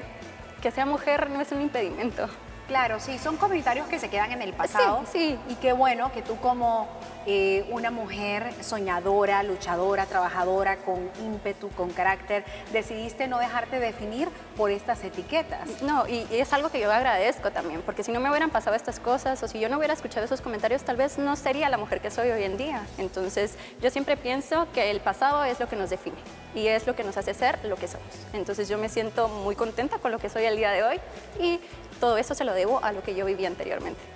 que 0.62 0.72
sea 0.72 0.86
mujer 0.86 1.30
no 1.30 1.40
es 1.40 1.50
un 1.54 1.62
impedimento. 1.62 2.28
Claro, 2.68 3.00
sí, 3.00 3.20
son 3.20 3.38
comentarios 3.38 3.88
que 3.88 4.00
se 4.00 4.10
quedan 4.10 4.32
en 4.32 4.42
el 4.42 4.54
pasado. 4.54 5.04
Sí, 5.12 5.38
Y 5.50 5.56
qué 5.56 5.72
bueno 5.72 6.12
que 6.12 6.24
tú 6.24 6.38
como 6.38 6.88
eh, 7.28 7.66
una 7.70 7.92
mujer 7.92 8.54
soñadora, 8.62 9.44
luchadora, 9.44 10.06
trabajadora, 10.06 10.78
con 10.78 11.10
ímpetu, 11.24 11.70
con 11.70 11.92
carácter, 11.92 12.44
decidiste 12.74 13.28
no 13.28 13.38
dejarte 13.38 13.80
definir 13.80 14.30
por 14.58 14.72
estas 14.72 15.04
etiquetas. 15.04 15.82
No, 15.84 16.08
y, 16.08 16.26
es 16.32 16.54
algo 16.54 16.70
que 16.70 16.80
yo 16.80 16.92
agradezco 16.92 17.52
también, 17.52 17.82
porque 17.84 18.04
si 18.04 18.12
no 18.12 18.20
me 18.20 18.30
hubieran 18.30 18.50
pasado 18.50 18.76
estas 18.76 19.00
cosas 19.00 19.42
o 19.44 19.48
si 19.48 19.60
yo 19.60 19.70
no 19.70 19.78
hubiera 19.78 19.94
escuchado 19.94 20.26
esos 20.26 20.42
comentarios, 20.42 20.84
tal 20.84 20.98
vez 20.98 21.20
no 21.20 21.36
sería 21.36 21.70
la 21.70 21.78
mujer 21.78 22.02
que 22.02 22.10
soy 22.10 22.30
hoy 22.30 22.44
en 22.44 22.58
día. 22.58 22.86
Entonces, 22.98 23.58
yo 23.82 23.92
siempre 23.92 24.18
pienso 24.18 24.68
que 24.74 24.90
el 24.90 25.02
pasado 25.02 25.44
es 25.44 25.60
lo 25.60 25.70
que 25.70 25.76
nos 25.76 25.92
define 25.92 26.18
y 26.56 26.68
es 26.68 26.88
lo 26.88 26.96
que 26.96 27.04
nos 27.04 27.18
hace 27.18 27.34
ser 27.34 27.64
lo 27.66 27.76
que 27.76 27.88
somos. 27.88 28.08
Entonces, 28.34 28.68
yo 28.70 28.78
me 28.78 28.90
siento 28.90 29.28
muy 29.28 29.56
contenta 29.56 30.00
con 30.00 30.12
lo 30.12 30.20
que 30.20 30.30
soy 30.30 30.46
el 30.46 30.58
día 30.58 30.72
de 30.72 30.84
hoy 30.84 31.00
y 31.40 31.60
todo 32.00 32.18
eso 32.18 32.36
se 32.36 32.44
lo 32.44 32.54
debo 32.54 32.84
a 32.84 32.92
lo 32.92 33.02
que 33.02 33.16
yo 33.16 33.26
viví 33.26 33.46
anteriormente. 33.46 34.15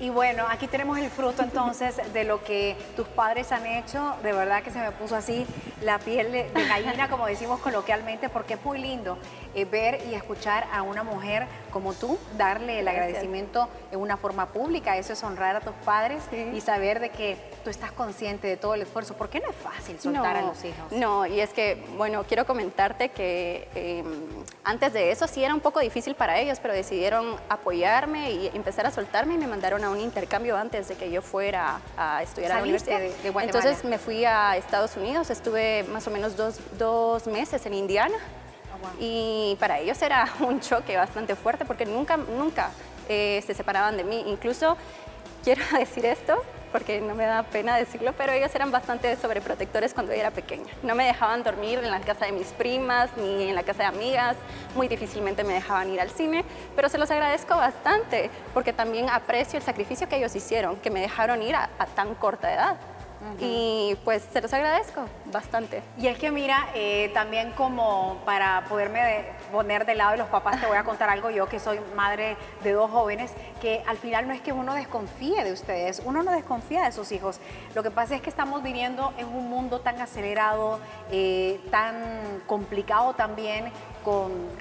Y 0.00 0.10
bueno, 0.10 0.44
aquí 0.48 0.68
tenemos 0.68 0.96
el 0.98 1.10
fruto 1.10 1.42
entonces 1.42 2.00
de 2.12 2.24
lo 2.24 2.44
que 2.44 2.76
tus 2.94 3.06
padres 3.08 3.50
han 3.50 3.66
hecho. 3.66 4.14
De 4.22 4.32
verdad 4.32 4.62
que 4.62 4.70
se 4.70 4.78
me 4.78 4.92
puso 4.92 5.16
así 5.16 5.44
la 5.82 5.98
piel 5.98 6.30
de, 6.30 6.50
gallina, 6.54 7.08
como 7.08 7.26
decimos 7.26 7.60
coloquialmente, 7.60 8.28
porque 8.28 8.54
es 8.54 8.64
muy 8.64 8.78
lindo 8.78 9.18
eh, 9.54 9.64
ver 9.64 10.00
y 10.08 10.14
escuchar 10.14 10.68
a 10.72 10.82
una 10.82 11.02
mujer 11.02 11.46
como 11.72 11.94
tú, 11.94 12.18
darle 12.36 12.80
el 12.80 12.88
agradecimiento 12.88 13.68
en 13.90 14.00
una 14.00 14.16
forma 14.16 14.46
pública. 14.46 14.96
Eso 14.96 15.12
es 15.12 15.22
honrar 15.24 15.56
a 15.56 15.60
tus 15.60 15.74
padres 15.84 16.22
y 16.32 16.60
saber 16.60 17.00
de 17.00 17.10
que 17.10 17.36
tú 17.64 17.70
estás 17.70 17.90
consciente 17.90 18.46
de 18.46 18.56
todo 18.56 18.74
el 18.74 18.82
esfuerzo. 18.82 19.14
Porque 19.14 19.40
no 19.40 19.50
es 19.50 19.56
fácil 19.56 19.98
soltar 19.98 20.36
a 20.36 20.42
los 20.42 20.64
hijos. 20.64 20.92
No, 20.92 21.26
y 21.26 21.40
es 21.40 21.52
que, 21.52 21.84
bueno, 21.96 22.24
quiero 22.24 22.46
comentarte 22.46 23.08
que 23.08 23.68
em, 23.74 24.44
antes 24.64 24.92
de 24.92 25.10
eso 25.10 25.26
sí 25.26 25.42
era 25.42 25.54
un 25.54 25.60
poco 25.60 25.80
difícil 25.80 26.14
para 26.14 26.38
ellos, 26.38 26.58
pero 26.60 26.72
decidieron 26.72 27.36
apoyarme 27.48 28.30
y 28.30 28.46
empezar 28.54 28.86
a 28.86 28.90
soltarme 28.90 29.34
y 29.34 29.38
me 29.38 29.46
mandaron 29.46 29.84
a 29.84 29.87
un 29.90 30.00
intercambio 30.00 30.56
antes 30.56 30.88
de 30.88 30.94
que 30.94 31.10
yo 31.10 31.22
fuera 31.22 31.80
a 31.96 32.22
estudiar 32.22 32.52
a 32.52 32.56
la 32.56 32.62
universidad. 32.62 33.00
Entonces 33.40 33.84
me 33.84 33.98
fui 33.98 34.24
a 34.24 34.56
Estados 34.56 34.96
Unidos, 34.96 35.30
estuve 35.30 35.84
más 35.84 36.06
o 36.06 36.10
menos 36.10 36.34
dos, 36.36 37.26
meses 37.26 37.64
en 37.66 37.74
Indiana. 37.74 38.16
Oh, 38.80 38.88
y 39.00 39.56
para 39.58 39.78
ellos 39.80 40.00
era 40.02 40.28
un 40.40 40.60
choque 40.60 40.96
bastante 40.96 41.34
fuerte 41.34 41.64
porque 41.64 41.84
nunca, 41.84 42.16
nunca 42.16 42.70
eh, 43.08 43.42
se 43.46 43.54
separaban 43.54 43.96
de 43.96 44.04
mí. 44.04 44.24
Incluso 44.26 44.76
quiero 45.42 45.62
decir 45.78 46.06
esto, 46.06 46.42
porque 46.72 47.00
no 47.00 47.14
me 47.14 47.24
da 47.24 47.42
pena 47.42 47.76
decirlo, 47.76 48.12
pero 48.16 48.32
ellos 48.32 48.54
eran 48.54 48.70
bastante 48.70 49.16
sobreprotectores 49.16 49.94
cuando 49.94 50.12
yo 50.12 50.20
era 50.20 50.30
pequeña. 50.30 50.72
No 50.82 50.94
me 50.94 51.04
dejaban 51.04 51.42
dormir 51.42 51.78
en 51.78 51.90
la 51.90 52.00
casa 52.00 52.26
de 52.26 52.32
mis 52.32 52.48
primas 52.48 53.10
ni 53.16 53.48
en 53.48 53.54
la 53.54 53.62
casa 53.62 53.80
de 53.80 53.84
amigas, 53.86 54.36
muy 54.74 54.88
difícilmente 54.88 55.44
me 55.44 55.54
dejaban 55.54 55.90
ir 55.90 56.00
al 56.00 56.10
cine, 56.10 56.44
pero 56.76 56.88
se 56.88 56.98
los 56.98 57.10
agradezco 57.10 57.56
bastante 57.56 58.30
porque 58.54 58.72
también 58.72 59.08
aprecio 59.10 59.58
el 59.58 59.62
sacrificio 59.62 60.08
que 60.08 60.16
ellos 60.16 60.34
hicieron, 60.34 60.76
que 60.76 60.90
me 60.90 61.00
dejaron 61.00 61.42
ir 61.42 61.54
a, 61.54 61.70
a 61.78 61.86
tan 61.86 62.14
corta 62.14 62.52
edad. 62.52 62.76
Y 63.40 63.96
pues 64.04 64.26
se 64.32 64.40
los 64.40 64.52
agradezco 64.52 65.02
bastante. 65.26 65.82
Y 65.98 66.06
es 66.06 66.18
que 66.18 66.30
mira, 66.30 66.68
eh, 66.74 67.10
también 67.14 67.52
como 67.52 68.18
para 68.24 68.64
poderme 68.68 69.26
poner 69.52 69.86
de 69.86 69.94
lado 69.94 70.12
de 70.12 70.18
los 70.18 70.28
papás, 70.28 70.60
te 70.60 70.66
voy 70.66 70.76
a 70.76 70.84
contar 70.84 71.10
algo 71.10 71.30
yo 71.30 71.48
que 71.48 71.58
soy 71.58 71.80
madre 71.96 72.36
de 72.62 72.72
dos 72.72 72.90
jóvenes, 72.90 73.32
que 73.60 73.82
al 73.86 73.96
final 73.96 74.28
no 74.28 74.34
es 74.34 74.40
que 74.40 74.52
uno 74.52 74.74
desconfíe 74.74 75.42
de 75.42 75.52
ustedes, 75.52 76.00
uno 76.04 76.22
no 76.22 76.30
desconfía 76.30 76.84
de 76.84 76.92
sus 76.92 77.10
hijos. 77.12 77.40
Lo 77.74 77.82
que 77.82 77.90
pasa 77.90 78.14
es 78.14 78.22
que 78.22 78.30
estamos 78.30 78.62
viviendo 78.62 79.12
en 79.18 79.26
un 79.26 79.48
mundo 79.48 79.80
tan 79.80 80.00
acelerado, 80.00 80.78
eh, 81.10 81.60
tan 81.70 81.96
complicado 82.46 83.14
también, 83.14 83.72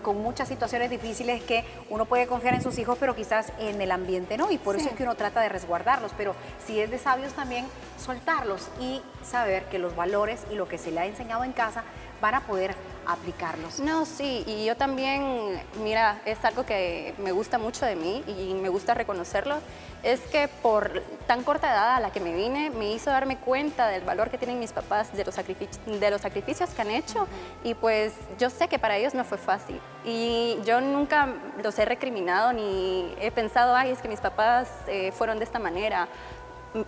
con, 0.03 0.17
muchas 0.17 0.47
situaciones 0.47 0.89
difíciles 0.89 1.43
que 1.43 1.63
uno 1.89 2.05
puede 2.05 2.27
confiar 2.27 2.53
en 2.53 2.61
sus 2.61 2.77
hijos, 2.79 2.97
pero 2.99 3.15
quizás 3.15 3.51
en 3.59 3.81
el 3.81 3.91
ambiente 3.91 4.37
no, 4.37 4.51
y 4.51 4.57
por 4.57 4.75
eso 4.75 4.89
es 4.89 4.95
que 4.95 5.03
uno 5.03 5.15
trata 5.15 5.41
de 5.41 5.49
resguardarlos, 5.49 6.11
pero 6.17 6.35
si 6.65 6.79
es 6.79 6.89
de 6.89 6.97
sabios 6.97 7.33
también 7.33 7.65
soltarlos 7.97 8.69
y 8.79 9.01
saber 9.23 9.65
que 9.65 9.79
los 9.79 9.95
valores 9.95 10.45
y 10.51 10.55
lo 10.55 10.67
que 10.67 10.77
se 10.77 10.91
le 10.91 11.01
ha 11.01 11.05
enseñado 11.05 11.43
en 11.43 11.51
casa 11.51 11.83
van 12.21 12.35
a 12.35 12.41
poder 12.41 12.73
aplicarlos. 13.07 13.79
No, 13.79 14.05
sí, 14.05 14.43
y 14.45 14.65
yo 14.65 14.75
también, 14.75 15.61
mira, 15.83 16.21
es 16.25 16.43
algo 16.43 16.65
que 16.65 17.13
me 17.17 17.31
gusta 17.31 17.57
mucho 17.57 17.85
de 17.85 17.95
mí 17.95 18.23
y 18.27 18.53
me 18.53 18.69
gusta 18.69 18.93
reconocerlo, 18.93 19.55
es 20.03 20.19
que 20.21 20.47
por 20.47 21.01
tan 21.25 21.43
corta 21.43 21.71
edad 21.71 21.95
a 21.95 21.99
la 21.99 22.11
que 22.11 22.19
me 22.19 22.33
vine, 22.33 22.69
me 22.69 22.91
hizo 22.91 23.09
darme 23.09 23.37
cuenta 23.37 23.87
del 23.87 24.03
valor 24.03 24.29
que 24.29 24.37
tienen 24.37 24.59
mis 24.59 24.71
papás, 24.71 25.11
de 25.13 25.25
los, 25.25 25.35
sacrificios, 25.35 25.79
de 25.85 26.11
los 26.11 26.21
sacrificios 26.21 26.69
que 26.71 26.81
han 26.81 26.91
hecho, 26.91 27.27
y 27.63 27.73
pues 27.73 28.13
yo 28.37 28.49
sé 28.49 28.67
que 28.67 28.77
para 28.77 28.97
ellos 28.97 29.13
no 29.13 29.23
fue 29.23 29.37
fácil. 29.37 29.79
Y 30.05 30.57
yo 30.65 30.79
nunca 30.79 31.27
los 31.63 31.77
he 31.79 31.85
recriminado 31.85 32.53
ni 32.53 33.13
he 33.19 33.31
pensado, 33.31 33.75
ay, 33.75 33.91
es 33.91 33.99
que 33.99 34.07
mis 34.07 34.19
papás 34.21 34.69
eh, 34.87 35.11
fueron 35.11 35.39
de 35.39 35.45
esta 35.45 35.59
manera 35.59 36.07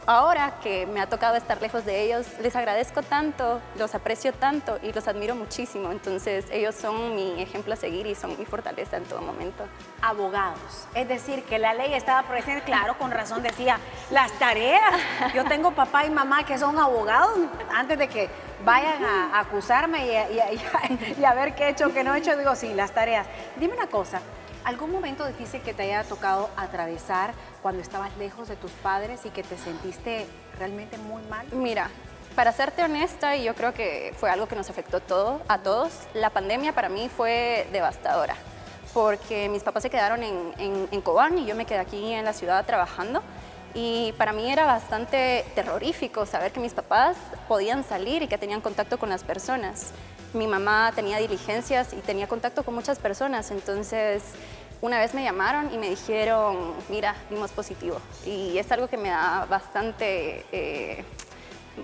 ahora 0.05 0.59
que 0.61 0.85
me 0.85 1.01
ha 1.01 1.07
tocado 1.07 1.35
estar 1.35 1.61
lejos 1.61 1.85
de 1.85 2.03
ellos, 2.03 2.25
les 2.41 2.55
agradezco 2.55 3.01
tanto, 3.01 3.61
los 3.77 3.95
aprecio 3.95 4.33
tanto 4.33 4.79
y 4.81 4.91
los 4.93 5.07
admiro 5.07 5.35
muchísimo. 5.35 5.91
Entonces 5.91 6.45
ellos 6.51 6.75
son 6.75 7.15
mi 7.15 7.41
ejemplo 7.41 7.73
a 7.73 7.77
seguir 7.77 8.07
y 8.07 8.15
son 8.15 8.37
mi 8.37 8.45
fortaleza 8.45 8.97
en 8.97 9.03
todo 9.05 9.21
momento. 9.21 9.65
Abogados, 10.01 10.87
es 10.93 11.07
decir, 11.07 11.43
que 11.43 11.59
la 11.59 11.73
ley 11.73 11.93
estaba 11.93 12.27
presente, 12.27 12.63
claro, 12.63 12.97
con 12.97 13.11
razón 13.11 13.43
decía, 13.43 13.79
las 14.11 14.31
tareas. 14.33 14.93
Yo 15.33 15.45
tengo 15.45 15.71
papá 15.71 16.05
y 16.05 16.09
mamá 16.09 16.45
que 16.45 16.57
son 16.57 16.77
abogados 16.79 17.37
antes 17.73 17.97
de 17.97 18.07
que 18.07 18.29
vayan 18.65 19.03
a, 19.03 19.39
acusarme 19.39 20.05
y, 20.07 21.23
a 21.23 21.33
ver 21.33 21.55
qué 21.55 21.65
he 21.65 21.69
hecho, 21.69 21.93
qué 21.93 22.03
no 22.03 22.13
he 22.13 22.19
hecho, 22.19 22.37
digo, 22.37 22.55
sí, 22.55 22.73
las 22.73 22.91
tareas. 22.91 23.27
Dime 23.57 23.73
una 23.73 23.87
cosa, 23.87 24.19
¿algún 24.63 24.91
momento 24.91 25.25
difícil 25.25 25.61
que 25.61 25.73
te 25.73 25.83
haya 25.83 26.03
tocado 26.03 26.49
atravesar 26.55 27.33
cuando 27.61 27.81
estabas 27.81 28.15
lejos 28.17 28.47
de 28.47 28.55
tus 28.55 28.71
padres 28.71 29.25
y 29.25 29.29
que 29.29 29.43
te 29.43 29.57
sentiste 29.57 30.25
realmente 30.57 30.97
muy 30.97 31.21
mal? 31.23 31.47
Mira, 31.51 31.89
para 32.35 32.51
serte 32.51 32.83
honesta, 32.83 33.35
y 33.35 33.43
yo 33.43 33.55
creo 33.55 33.73
que 33.73 34.13
fue 34.17 34.29
algo 34.29 34.47
que 34.47 34.55
nos 34.55 34.69
afectó 34.69 34.99
todo, 34.99 35.41
a 35.47 35.57
todos, 35.59 35.91
la 36.13 36.29
pandemia 36.29 36.73
para 36.73 36.89
mí 36.89 37.09
fue 37.09 37.67
devastadora, 37.71 38.35
porque 38.93 39.49
mis 39.49 39.63
papás 39.63 39.83
se 39.83 39.89
quedaron 39.89 40.23
en, 40.23 40.53
en, 40.57 40.87
en 40.91 41.01
Cobán 41.01 41.37
y 41.37 41.45
yo 41.45 41.55
me 41.55 41.65
quedé 41.65 41.79
aquí 41.79 42.13
en 42.13 42.25
la 42.25 42.33
ciudad 42.33 42.65
trabajando. 42.65 43.21
Y 43.75 44.13
para 44.17 44.33
mí 44.33 44.51
era 44.51 44.65
bastante 44.65 45.45
terrorífico 45.53 46.25
saber 46.25 46.51
que 46.51 46.59
mis 46.59 46.73
papás 46.73 47.17
podían 47.47 47.83
salir 47.83 48.23
y 48.23 48.27
que 48.27 48.37
tenían 48.37 48.61
contacto 48.61 48.97
con 48.97 49.09
las 49.09 49.23
personas. 49.23 49.91
Mi 50.33 50.47
mamá 50.47 50.91
tenía 50.93 51.17
diligencias 51.17 51.93
y 51.93 51.97
tenía 51.97 52.27
contacto 52.27 52.63
con 52.63 52.75
muchas 52.75 52.99
personas, 52.99 53.49
entonces 53.49 54.23
una 54.81 54.99
vez 54.99 55.13
me 55.13 55.23
llamaron 55.23 55.73
y 55.73 55.77
me 55.77 55.89
dijeron, 55.89 56.73
mira, 56.87 57.15
dimos 57.29 57.51
positivo. 57.51 57.99
Y 58.25 58.57
es 58.57 58.71
algo 58.71 58.87
que 58.87 58.97
me 58.97 59.09
da 59.09 59.45
bastante, 59.49 60.45
eh, 60.51 61.03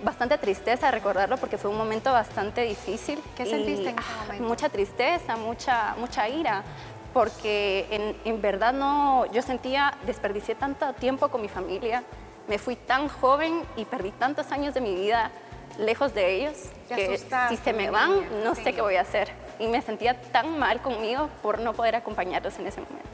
bastante 0.02 0.38
tristeza 0.38 0.90
recordarlo 0.90 1.36
porque 1.36 1.58
fue 1.58 1.70
un 1.70 1.76
momento 1.76 2.12
bastante 2.12 2.62
difícil. 2.62 3.18
¿Qué 3.36 3.44
sentiste 3.44 3.90
en 3.90 3.98
ese 3.98 4.08
ah? 4.30 4.34
Mucha 4.40 4.68
tristeza, 4.68 5.36
mucha, 5.36 5.94
mucha 5.98 6.28
ira, 6.28 6.62
porque 7.12 7.86
en, 7.90 8.16
en 8.24 8.40
verdad 8.40 8.72
no, 8.72 9.26
yo 9.32 9.42
sentía, 9.42 9.94
desperdicié 10.06 10.54
tanto 10.54 10.92
tiempo 10.94 11.28
con 11.28 11.42
mi 11.42 11.48
familia, 11.48 12.02
me 12.48 12.58
fui 12.58 12.76
tan 12.76 13.08
joven 13.08 13.62
y 13.76 13.84
perdí 13.84 14.12
tantos 14.12 14.52
años 14.52 14.72
de 14.72 14.80
mi 14.80 14.94
vida 14.94 15.32
lejos 15.78 16.14
de 16.14 16.34
ellos 16.34 16.56
que 16.88 17.18
si 17.48 17.56
se 17.56 17.72
me 17.72 17.90
van 17.90 18.44
no 18.44 18.54
sé 18.54 18.72
qué 18.72 18.80
voy 18.80 18.96
a 18.96 19.02
hacer. 19.02 19.30
Y 19.58 19.68
me 19.68 19.80
sentía 19.80 20.20
tan 20.32 20.58
mal 20.58 20.82
conmigo 20.82 21.30
por 21.42 21.58
no 21.60 21.72
poder 21.72 21.96
acompañarlos 21.96 22.58
en 22.58 22.66
ese 22.66 22.80
momento. 22.80 23.08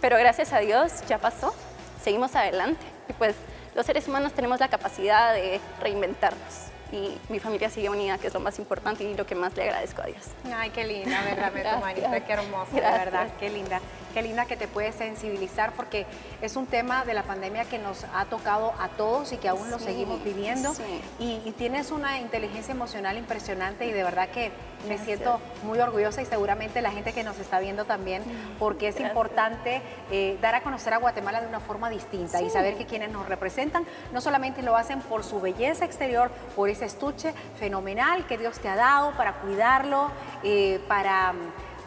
Pero 0.00 0.16
gracias 0.16 0.52
a 0.52 0.58
Dios 0.58 1.06
ya 1.08 1.18
pasó, 1.18 1.54
seguimos 2.02 2.34
adelante. 2.36 2.84
Y 3.08 3.12
pues 3.14 3.34
los 3.74 3.86
seres 3.86 4.06
humanos 4.08 4.32
tenemos 4.32 4.60
la 4.60 4.68
capacidad 4.68 5.32
de 5.34 5.60
reinventarnos. 5.80 6.68
Y 6.92 7.16
mi 7.30 7.38
familia 7.38 7.70
sigue 7.70 7.88
unida, 7.88 8.18
que 8.18 8.26
es 8.26 8.34
lo 8.34 8.40
más 8.40 8.58
importante 8.58 9.02
y 9.02 9.14
lo 9.14 9.24
que 9.24 9.34
más 9.34 9.56
le 9.56 9.62
agradezco 9.62 10.02
a 10.02 10.06
Dios. 10.06 10.24
Ay, 10.54 10.70
qué 10.70 10.84
linda, 10.84 11.22
verdad, 11.22 11.80
Marita, 11.80 12.20
qué 12.20 12.32
hermosa, 12.32 12.74
de 12.74 12.80
verdad, 12.80 13.28
qué 13.40 13.48
linda. 13.48 13.80
Qué 14.12 14.22
linda 14.22 14.44
que 14.44 14.56
te 14.56 14.68
puede 14.68 14.92
sensibilizar 14.92 15.72
porque 15.72 16.06
es 16.42 16.56
un 16.56 16.66
tema 16.66 17.04
de 17.04 17.14
la 17.14 17.22
pandemia 17.22 17.64
que 17.64 17.78
nos 17.78 18.04
ha 18.14 18.26
tocado 18.26 18.74
a 18.78 18.88
todos 18.88 19.32
y 19.32 19.38
que 19.38 19.48
aún 19.48 19.70
lo 19.70 19.78
seguimos 19.78 20.22
viviendo. 20.22 20.72
Y, 21.18 21.52
tienes 21.56 21.90
una 21.90 22.18
inteligencia 22.18 22.72
emocional 22.72 23.16
impresionante 23.16 23.86
y 23.86 23.92
de 23.92 24.02
verdad 24.02 24.28
que 24.30 24.50
me 24.88 24.98
siento 24.98 25.38
muy 25.62 25.78
orgullosa 25.78 26.22
y 26.22 26.26
seguramente 26.26 26.82
la 26.82 26.90
gente 26.90 27.12
que 27.12 27.22
nos 27.22 27.38
está 27.38 27.60
viendo 27.60 27.84
también, 27.84 28.22
porque 28.58 28.88
es 28.88 28.98
importante 28.98 29.80
eh, 30.10 30.38
dar 30.40 30.54
a 30.54 30.62
conocer 30.62 30.92
a 30.94 30.96
Guatemala 30.96 31.40
de 31.40 31.46
una 31.46 31.60
forma 31.60 31.88
distinta 31.88 32.42
y 32.42 32.50
saber 32.50 32.76
que 32.76 32.86
quienes 32.86 33.10
nos 33.10 33.28
representan 33.28 33.84
no 34.12 34.20
solamente 34.20 34.62
lo 34.62 34.76
hacen 34.76 35.00
por 35.00 35.24
su 35.24 35.40
belleza 35.40 35.84
exterior, 35.84 36.30
por 36.56 36.68
ese 36.68 36.86
estuche 36.86 37.32
fenomenal 37.58 38.26
que 38.26 38.38
Dios 38.38 38.58
te 38.58 38.68
ha 38.68 38.76
dado 38.76 39.12
para 39.12 39.34
cuidarlo, 39.34 40.10
eh, 40.42 40.80
para, 40.88 41.34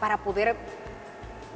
para 0.00 0.18
poder 0.18 0.56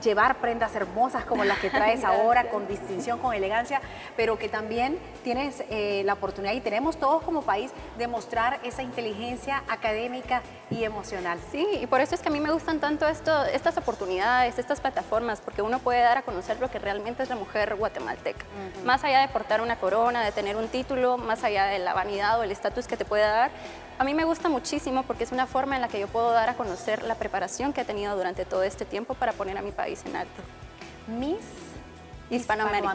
llevar 0.00 0.36
prendas 0.36 0.74
hermosas 0.74 1.24
como 1.24 1.44
las 1.44 1.58
que 1.58 1.70
traes 1.70 2.04
ahora, 2.04 2.48
con 2.50 2.66
distinción, 2.66 3.18
con 3.18 3.34
elegancia, 3.34 3.80
pero 4.16 4.38
que 4.38 4.48
también 4.48 4.98
tienes 5.22 5.62
eh, 5.70 6.02
la 6.04 6.14
oportunidad 6.14 6.54
y 6.54 6.60
tenemos 6.60 6.98
todos 6.98 7.22
como 7.22 7.42
país 7.42 7.70
de 7.98 8.06
mostrar 8.06 8.60
esa 8.64 8.82
inteligencia 8.82 9.62
académica 9.68 10.42
y 10.70 10.84
emocional. 10.84 11.38
Sí, 11.50 11.66
y 11.80 11.86
por 11.86 12.00
eso 12.00 12.14
es 12.14 12.20
que 12.20 12.28
a 12.28 12.32
mí 12.32 12.40
me 12.40 12.50
gustan 12.50 12.80
tanto 12.80 13.06
esto, 13.08 13.44
estas 13.46 13.76
oportunidades, 13.76 14.58
estas 14.58 14.80
plataformas, 14.80 15.40
porque 15.40 15.62
uno 15.62 15.78
puede 15.78 16.00
dar 16.00 16.18
a 16.18 16.22
conocer 16.22 16.58
lo 16.60 16.70
que 16.70 16.78
realmente 16.78 17.22
es 17.22 17.28
la 17.28 17.36
mujer 17.36 17.74
guatemalteca. 17.76 18.44
Más 18.84 19.04
allá 19.04 19.20
de 19.20 19.28
portar 19.28 19.60
una 19.60 19.76
corona, 19.76 20.22
de 20.24 20.32
tener 20.32 20.56
un 20.56 20.68
título, 20.68 21.18
más 21.18 21.44
allá 21.44 21.66
de 21.66 21.78
la 21.78 21.94
vanidad 21.94 22.38
o 22.38 22.42
el 22.42 22.50
estatus 22.50 22.86
que 22.86 22.96
te 22.96 23.04
puede 23.04 23.22
dar, 23.22 23.50
a 24.00 24.04
mí 24.04 24.14
me 24.14 24.24
gusta 24.24 24.48
muchísimo 24.48 25.02
porque 25.02 25.24
es 25.24 25.30
una 25.30 25.46
forma 25.46 25.76
en 25.76 25.82
la 25.82 25.88
que 25.88 26.00
yo 26.00 26.08
puedo 26.08 26.30
dar 26.32 26.48
a 26.48 26.54
conocer 26.54 27.02
la 27.02 27.16
preparación 27.16 27.74
que 27.74 27.82
he 27.82 27.84
tenido 27.84 28.16
durante 28.16 28.46
todo 28.46 28.62
este 28.62 28.86
tiempo 28.86 29.12
para 29.12 29.34
poner 29.34 29.58
a 29.58 29.62
mi 29.62 29.72
país 29.72 30.02
en 30.06 30.16
alto. 30.16 30.40
Miss 31.06 31.44
Hispanoamérica. 32.30 32.94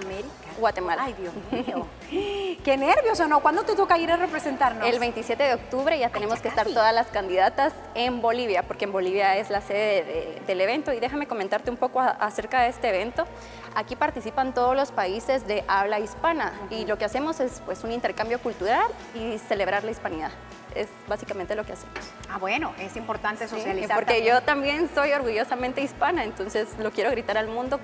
Guatemala. 0.58 1.04
Ay, 1.04 1.14
Dios 1.14 1.34
mío. 1.52 1.86
Qué 2.64 2.76
nervios, 2.76 3.20
¿o 3.20 3.28
no? 3.28 3.40
¿Cuándo 3.42 3.62
te 3.62 3.76
toca 3.76 4.00
ir 4.00 4.12
a 4.12 4.18
representarnos? 4.18 4.88
El 4.88 4.98
27 4.98 5.44
de 5.44 5.54
octubre 5.54 6.00
ya 6.00 6.10
tenemos 6.10 6.40
que 6.40 6.48
estar 6.48 6.66
todas 6.66 6.96
las 6.96 7.06
candidatas 7.08 7.74
en 7.94 8.20
Bolivia, 8.20 8.64
porque 8.64 8.86
en 8.86 8.92
Bolivia 8.92 9.38
es 9.38 9.52
la 9.52 9.62
sede 9.62 10.42
del 10.48 10.60
evento. 10.60 10.92
Y 10.92 11.00
déjame 11.00 11.28
comentarte 11.28 11.70
un 11.70 11.78
poco 11.78 12.00
acerca 12.00 12.62
de 12.62 12.70
este 12.70 12.90
evento. 12.90 13.26
Aquí 13.76 13.96
participan 13.96 14.56
todos 14.56 14.76
los 14.76 14.92
países 14.92 15.46
de 15.46 15.64
habla 15.68 16.00
hispana 16.00 16.52
y 16.72 16.86
lo 16.86 16.98
que 16.98 17.06
hacemos 17.06 17.40
es 17.42 17.62
pues, 17.64 17.84
un 17.84 17.92
intercambio 17.92 18.40
cultural 18.40 18.88
y 19.14 19.38
celebrar 19.38 19.84
la 19.84 19.92
hispanidad 19.92 20.32
es 20.75 20.88
básicamente 21.08 21.55
lo 21.55 21.63
que 21.63 21.74
hacemos. 21.74 21.96
Ah, 22.29 22.38
bueno, 22.38 22.74
es 22.79 22.96
importante 22.96 23.48
socializar. 23.48 23.96
porque 23.96 24.24
yo 24.25 24.41
también 24.41 24.89
soy 24.94 25.12
orgullosamente 25.12 25.82
hispana, 25.82 26.24
entonces 26.24 26.70
lo 26.79 26.91
quiero 26.91 27.12
gritar 27.12 27.38
al 27.38 27.48
mundo 27.48 27.79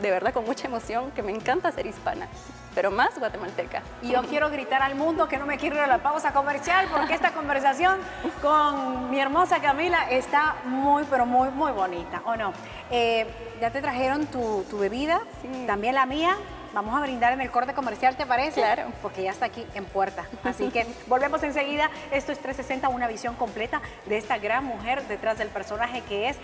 de 0.00 0.10
verdad 0.10 0.32
con 0.32 0.44
mucha 0.44 0.66
emoción, 0.66 1.10
que 1.12 1.22
me 1.22 1.32
encanta 1.32 1.70
ser 1.72 1.86
hispana 1.86 2.28
pero 2.74 2.90
más 2.90 3.18
guatemalteca. 3.18 3.82
Y 4.02 4.12
yo 4.12 4.22
quiero 4.22 4.50
gritar 4.50 4.82
al 4.82 4.94
mundo 4.94 5.28
que 5.28 5.38
no 5.38 5.46
me 5.46 5.58
quiero 5.58 5.76
ir 5.76 5.82
a 5.82 5.86
la 5.86 5.98
pausa 5.98 6.32
comercial 6.32 6.86
porque 6.90 7.14
esta 7.14 7.32
conversación 7.32 7.98
con 8.40 9.10
mi 9.10 9.20
hermosa 9.20 9.60
Camila 9.60 10.08
está 10.10 10.56
muy, 10.64 11.04
pero 11.10 11.26
muy, 11.26 11.50
muy 11.50 11.72
bonita, 11.72 12.22
¿o 12.24 12.36
no? 12.36 12.52
Eh, 12.90 13.26
ya 13.60 13.70
te 13.70 13.80
trajeron 13.80 14.26
tu, 14.26 14.64
bebida, 14.78 15.20
también 15.66 15.94
la 15.94 16.06
mía. 16.06 16.36
Vamos 16.72 16.96
a 16.96 17.00
brindar 17.00 17.32
en 17.32 17.40
el 17.40 17.50
corte 17.50 17.74
comercial, 17.74 18.16
¿te 18.16 18.26
parece? 18.26 18.60
Claro. 18.60 18.92
Porque 19.02 19.22
ya 19.22 19.30
está 19.30 19.46
aquí 19.46 19.66
en 19.74 19.84
puerta. 19.84 20.24
Así 20.44 20.68
que 20.68 20.86
volvemos 21.08 21.42
enseguida. 21.42 21.90
Esto 22.12 22.32
es 22.32 22.38
360, 22.38 22.88
una 22.88 23.08
visión 23.08 23.34
completa 23.34 23.80
de 24.06 24.16
esta 24.16 24.38
gran 24.38 24.64
mujer 24.64 25.06
detrás 25.08 25.38
del 25.38 25.48
personaje 25.48 26.02
que 26.02 26.28
es 26.28 26.36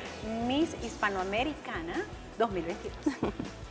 Miss 0.47 0.75
Hispanoamericana 0.83 1.95
2022. 2.39 2.93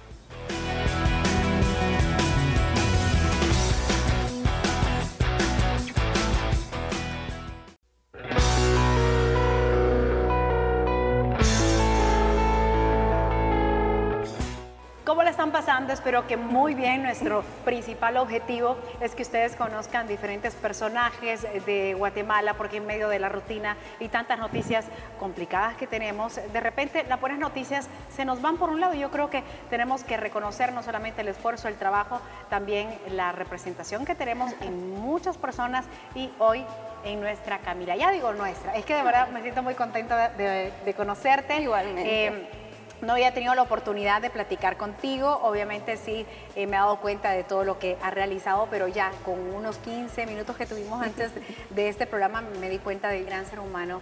¿Cómo 15.06 15.22
le 15.22 15.30
están 15.30 15.52
pasando? 15.52 15.94
Espero 15.94 16.26
que 16.26 16.36
muy 16.36 16.74
bien. 16.74 17.04
Nuestro 17.04 17.44
principal 17.64 18.18
objetivo 18.18 18.76
es 19.00 19.14
que 19.14 19.22
ustedes 19.22 19.56
conozcan 19.56 20.08
diferentes 20.08 20.56
personajes 20.56 21.46
de 21.68 21.94
Guatemala, 21.94 22.56
porque 22.56 22.78
en 22.78 22.88
medio 22.88 23.08
de 23.08 23.20
la 23.20 23.30
rutina 23.30 23.78
y 24.00 24.08
tantas 24.08 24.40
noticias 24.40 24.86
complicadas 25.20 25.78
que 25.78 25.86
tenemos, 25.86 26.40
de 26.52 26.60
repente 26.60 27.06
las 27.08 27.22
buenas 27.22 27.38
noticias 27.38 27.88
se 28.16 28.26
nos 28.26 28.42
van 28.42 28.58
por 28.58 28.72
un 28.72 28.80
lado. 28.80 28.96
Yo 28.96 29.12
creo 29.12 29.30
que 29.30 29.44
tenemos 29.70 30.04
que 30.04 30.18
reconocer 30.18 30.74
no 30.74 30.82
solamente 30.82 31.22
el 31.22 31.28
esfuerzo, 31.28 31.68
el 31.68 31.76
trabajo, 31.76 32.20
también 32.50 32.90
la 33.12 33.32
representación 33.32 34.06
que 34.06 34.16
tenemos 34.16 34.54
en 34.62 34.90
muchas 35.00 35.38
personas 35.38 35.86
y 36.16 36.32
hoy 36.40 36.66
en 37.04 37.22
nuestra 37.22 37.60
Camila. 37.60 37.96
Ya 37.96 38.10
digo 38.10 38.34
nuestra, 38.34 38.76
es 38.76 38.86
que 38.86 38.96
de 38.96 39.04
verdad 39.04 39.28
me 39.28 39.44
siento 39.44 39.62
muy 39.62 39.76
contenta 39.76 40.30
de, 40.30 40.94
conocerte. 40.98 41.62
Igualmente. 41.62 42.28
Eh, 42.28 42.65
no 43.02 43.14
había 43.14 43.34
tenido 43.34 43.56
la 43.56 43.62
oportunidad 43.62 44.22
de 44.22 44.30
platicar 44.30 44.78
contigo, 44.78 45.40
obviamente 45.44 45.98
sí 45.98 46.26
eh, 46.56 46.68
me 46.68 46.76
he 46.76 46.80
dado 46.80 47.00
cuenta 47.00 47.32
de 47.32 47.44
todo 47.44 47.64
lo 47.64 47.80
que 47.80 47.98
has 48.02 48.14
realizado, 48.14 48.68
pero 48.70 48.88
ya 48.88 49.12
con 49.24 49.40
unos 49.40 49.78
15 49.80 50.26
minutos 50.26 50.56
que 50.56 50.66
tuvimos 50.66 51.02
antes 51.02 51.32
de 51.70 51.90
este 51.90 52.06
programa 52.06 52.42
me 52.60 52.70
di 52.70 52.80
cuenta 52.80 53.10
del 53.10 53.26
gran 53.26 53.46
ser 53.46 53.60
humano 53.60 54.02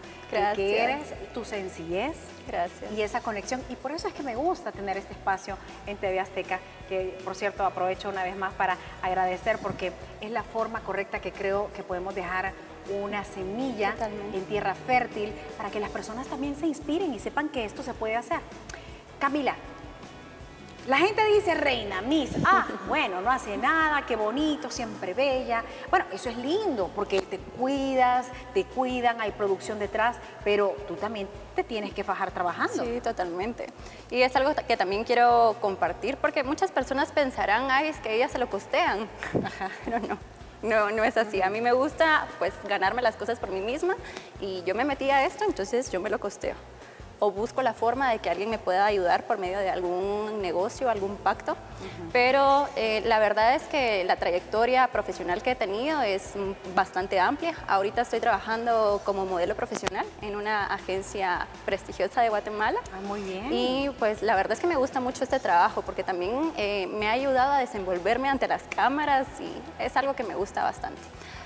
que 0.56 0.84
eres, 0.84 1.14
tu 1.34 1.46
sencillez 1.46 2.16
Gracias. 2.48 2.92
y 2.92 3.02
esa 3.02 3.22
conexión. 3.22 3.62
Y 3.70 3.76
por 3.76 3.92
eso 3.92 4.08
es 4.08 4.14
que 4.14 4.24
me 4.24 4.36
gusta 4.36 4.72
tener 4.72 4.98
este 4.98 5.14
espacio 5.14 5.58
en 5.88 5.98
TV 5.98 6.20
Azteca, 6.20 6.60
que 6.90 7.18
por 7.24 7.36
cierto 7.36 7.66
aprovecho 7.66 8.10
una 8.10 8.24
vez 8.24 8.36
más 8.36 8.54
para 8.54 8.78
agradecer 9.02 9.58
porque 9.60 9.92
es 10.22 10.32
la 10.32 10.44
forma 10.44 10.82
correcta 10.82 11.20
que 11.20 11.32
creo 11.32 11.72
que 11.74 11.84
podemos 11.84 12.16
dejar 12.16 12.54
una 12.90 13.24
semilla 13.24 13.96
en 14.34 14.46
tierra 14.46 14.76
fértil 14.76 15.32
para 15.58 15.70
que 15.70 15.80
las 15.80 15.90
personas 15.90 16.28
también 16.28 16.56
se 16.56 16.68
inspiren 16.68 17.14
y 17.14 17.20
sepan 17.20 17.50
que 17.50 17.66
esto 17.66 17.84
se 17.84 17.94
puede 17.94 18.16
hacer. 18.16 18.40
Camila, 19.24 19.56
la 20.86 20.98
gente 20.98 21.24
dice 21.28 21.56
reina, 21.56 22.02
Miss, 22.02 22.32
ah, 22.44 22.68
bueno, 22.90 23.22
no 23.22 23.32
hace 23.32 23.56
nada, 23.56 24.06
qué 24.06 24.18
bonito, 24.18 24.70
siempre 24.70 25.14
bella. 25.14 25.64
Bueno, 25.90 26.04
eso 26.12 26.28
es 26.30 26.36
lindo 26.36 26.92
porque 26.94 27.22
te 27.22 27.38
cuidas, 27.38 28.28
te 28.54 28.66
cuidan, 28.66 29.22
hay 29.22 29.32
producción 29.32 29.80
detrás, 29.80 30.18
pero 30.44 30.76
tú 30.90 30.96
también 30.96 31.30
te 31.56 31.64
tienes 31.64 31.94
que 31.94 32.04
fajar 32.04 32.32
trabajando. 32.32 32.84
Sí, 32.84 33.00
totalmente. 33.00 33.68
Y 34.12 34.24
es 34.24 34.36
algo 34.36 34.54
que 34.68 34.76
también 34.76 35.06
quiero 35.06 35.56
compartir 35.62 36.18
porque 36.18 36.44
muchas 36.44 36.74
personas 36.74 37.14
pensarán, 37.14 37.72
ay, 37.72 37.88
es 37.88 38.00
que 38.00 38.14
ellas 38.14 38.30
se 38.30 38.40
lo 38.40 38.50
costean. 38.50 39.08
pero 39.86 40.02
no. 40.02 40.18
No, 40.64 40.92
no 40.92 41.04
es 41.06 41.16
así. 41.16 41.42
A 41.42 41.50
mí 41.50 41.62
me 41.62 41.72
gusta 41.72 42.28
pues 42.40 42.54
ganarme 42.68 43.02
las 43.02 43.16
cosas 43.16 43.40
por 43.40 43.52
mí 43.52 43.62
misma 43.62 43.96
y 44.42 44.64
yo 44.64 44.76
me 44.76 44.84
metí 44.84 45.10
a 45.12 45.26
esto, 45.26 45.46
entonces 45.46 45.92
yo 45.92 46.02
me 46.02 46.10
lo 46.10 46.20
costeo 46.20 46.56
o 47.24 47.32
busco 47.32 47.62
la 47.62 47.74
forma 47.74 48.12
de 48.12 48.20
que 48.20 48.30
alguien 48.30 48.50
me 48.50 48.58
pueda 48.58 48.86
ayudar 48.86 49.26
por 49.26 49.38
medio 49.38 49.58
de 49.60 49.70
algún 49.70 50.42
negocio, 50.42 50.90
algún 50.90 51.16
pacto. 51.16 51.56
Pero 52.12 52.68
eh, 52.76 53.02
la 53.06 53.18
verdad 53.20 53.56
es 53.56 53.64
que 53.64 54.04
la 54.04 54.18
trayectoria 54.18 54.88
profesional 54.88 55.42
que 55.42 55.52
he 55.52 55.56
tenido 55.56 56.02
es 56.02 56.34
bastante 56.76 57.22
amplia. 57.22 57.56
Ahorita 57.66 58.02
estoy 58.02 58.20
trabajando 58.20 59.02
como 59.06 59.26
modelo 59.26 59.56
profesional 59.56 60.06
en 60.22 60.36
una 60.36 60.66
agencia 60.66 61.48
prestigiosa 61.66 62.22
de 62.22 62.28
Guatemala. 62.28 62.80
Ah, 62.94 63.00
muy 63.08 63.22
bien. 63.22 63.48
Y 63.54 63.90
pues 64.00 64.22
la 64.22 64.36
verdad 64.36 64.54
es 64.54 64.60
que 64.60 64.68
me 64.68 64.76
gusta 64.76 65.00
mucho 65.00 65.24
este 65.24 65.40
trabajo 65.40 65.82
porque 65.82 66.04
también 66.04 66.52
eh, 66.58 66.88
me 66.88 67.08
ha 67.08 67.12
ayudado 67.12 67.54
a 67.54 67.60
desenvolverme 67.60 68.28
ante 68.28 68.50
las 68.50 68.64
cámaras 68.64 69.28
y 69.40 69.50
es 69.82 69.96
algo 69.96 70.14
que 70.14 70.24
me 70.24 70.36
gusta 70.36 70.64
bastante. 70.64 71.02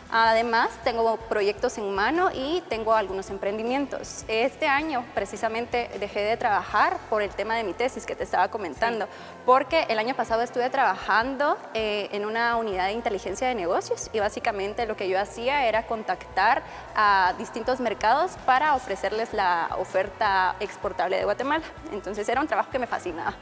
Además, 0.09 0.69
tengo 0.85 1.17
proyectos 1.17 1.77
en 1.77 1.93
mano 1.93 2.29
y 2.33 2.63
tengo 2.69 2.93
algunos 2.93 3.29
emprendimientos. 3.29 4.23
Este 4.29 4.67
año, 4.67 5.03
precisamente, 5.13 5.89
dejé 5.99 6.21
de 6.21 6.37
trabajar 6.37 6.97
por 7.09 7.21
el 7.21 7.29
tema 7.31 7.55
de 7.55 7.65
mi 7.65 7.73
tesis 7.73 8.05
que 8.05 8.15
te 8.15 8.23
estaba 8.23 8.47
comentando, 8.47 9.07
porque 9.45 9.85
el 9.89 9.99
año 9.99 10.15
pasado 10.15 10.43
estuve 10.43 10.69
trabajando 10.69 11.57
eh, 11.73 12.07
en 12.13 12.25
una 12.25 12.55
unidad 12.55 12.87
de 12.87 12.93
inteligencia 12.93 13.49
de 13.49 13.55
negocios 13.55 14.09
y 14.13 14.19
básicamente 14.19 14.85
lo 14.85 14.95
que 14.95 15.09
yo 15.09 15.19
hacía 15.19 15.65
era 15.67 15.85
contactar 15.87 16.63
a 16.95 17.33
distintos 17.37 17.81
mercados 17.81 18.31
para 18.45 18.75
ofrecerles 18.75 19.33
la 19.33 19.69
oferta 19.77 20.55
exportable 20.61 21.17
de 21.17 21.25
Guatemala. 21.25 21.65
Entonces, 21.91 22.27
era 22.29 22.39
un 22.39 22.47
trabajo 22.47 22.71
que 22.71 22.79
me 22.79 22.87
fascinaba. 22.87 23.33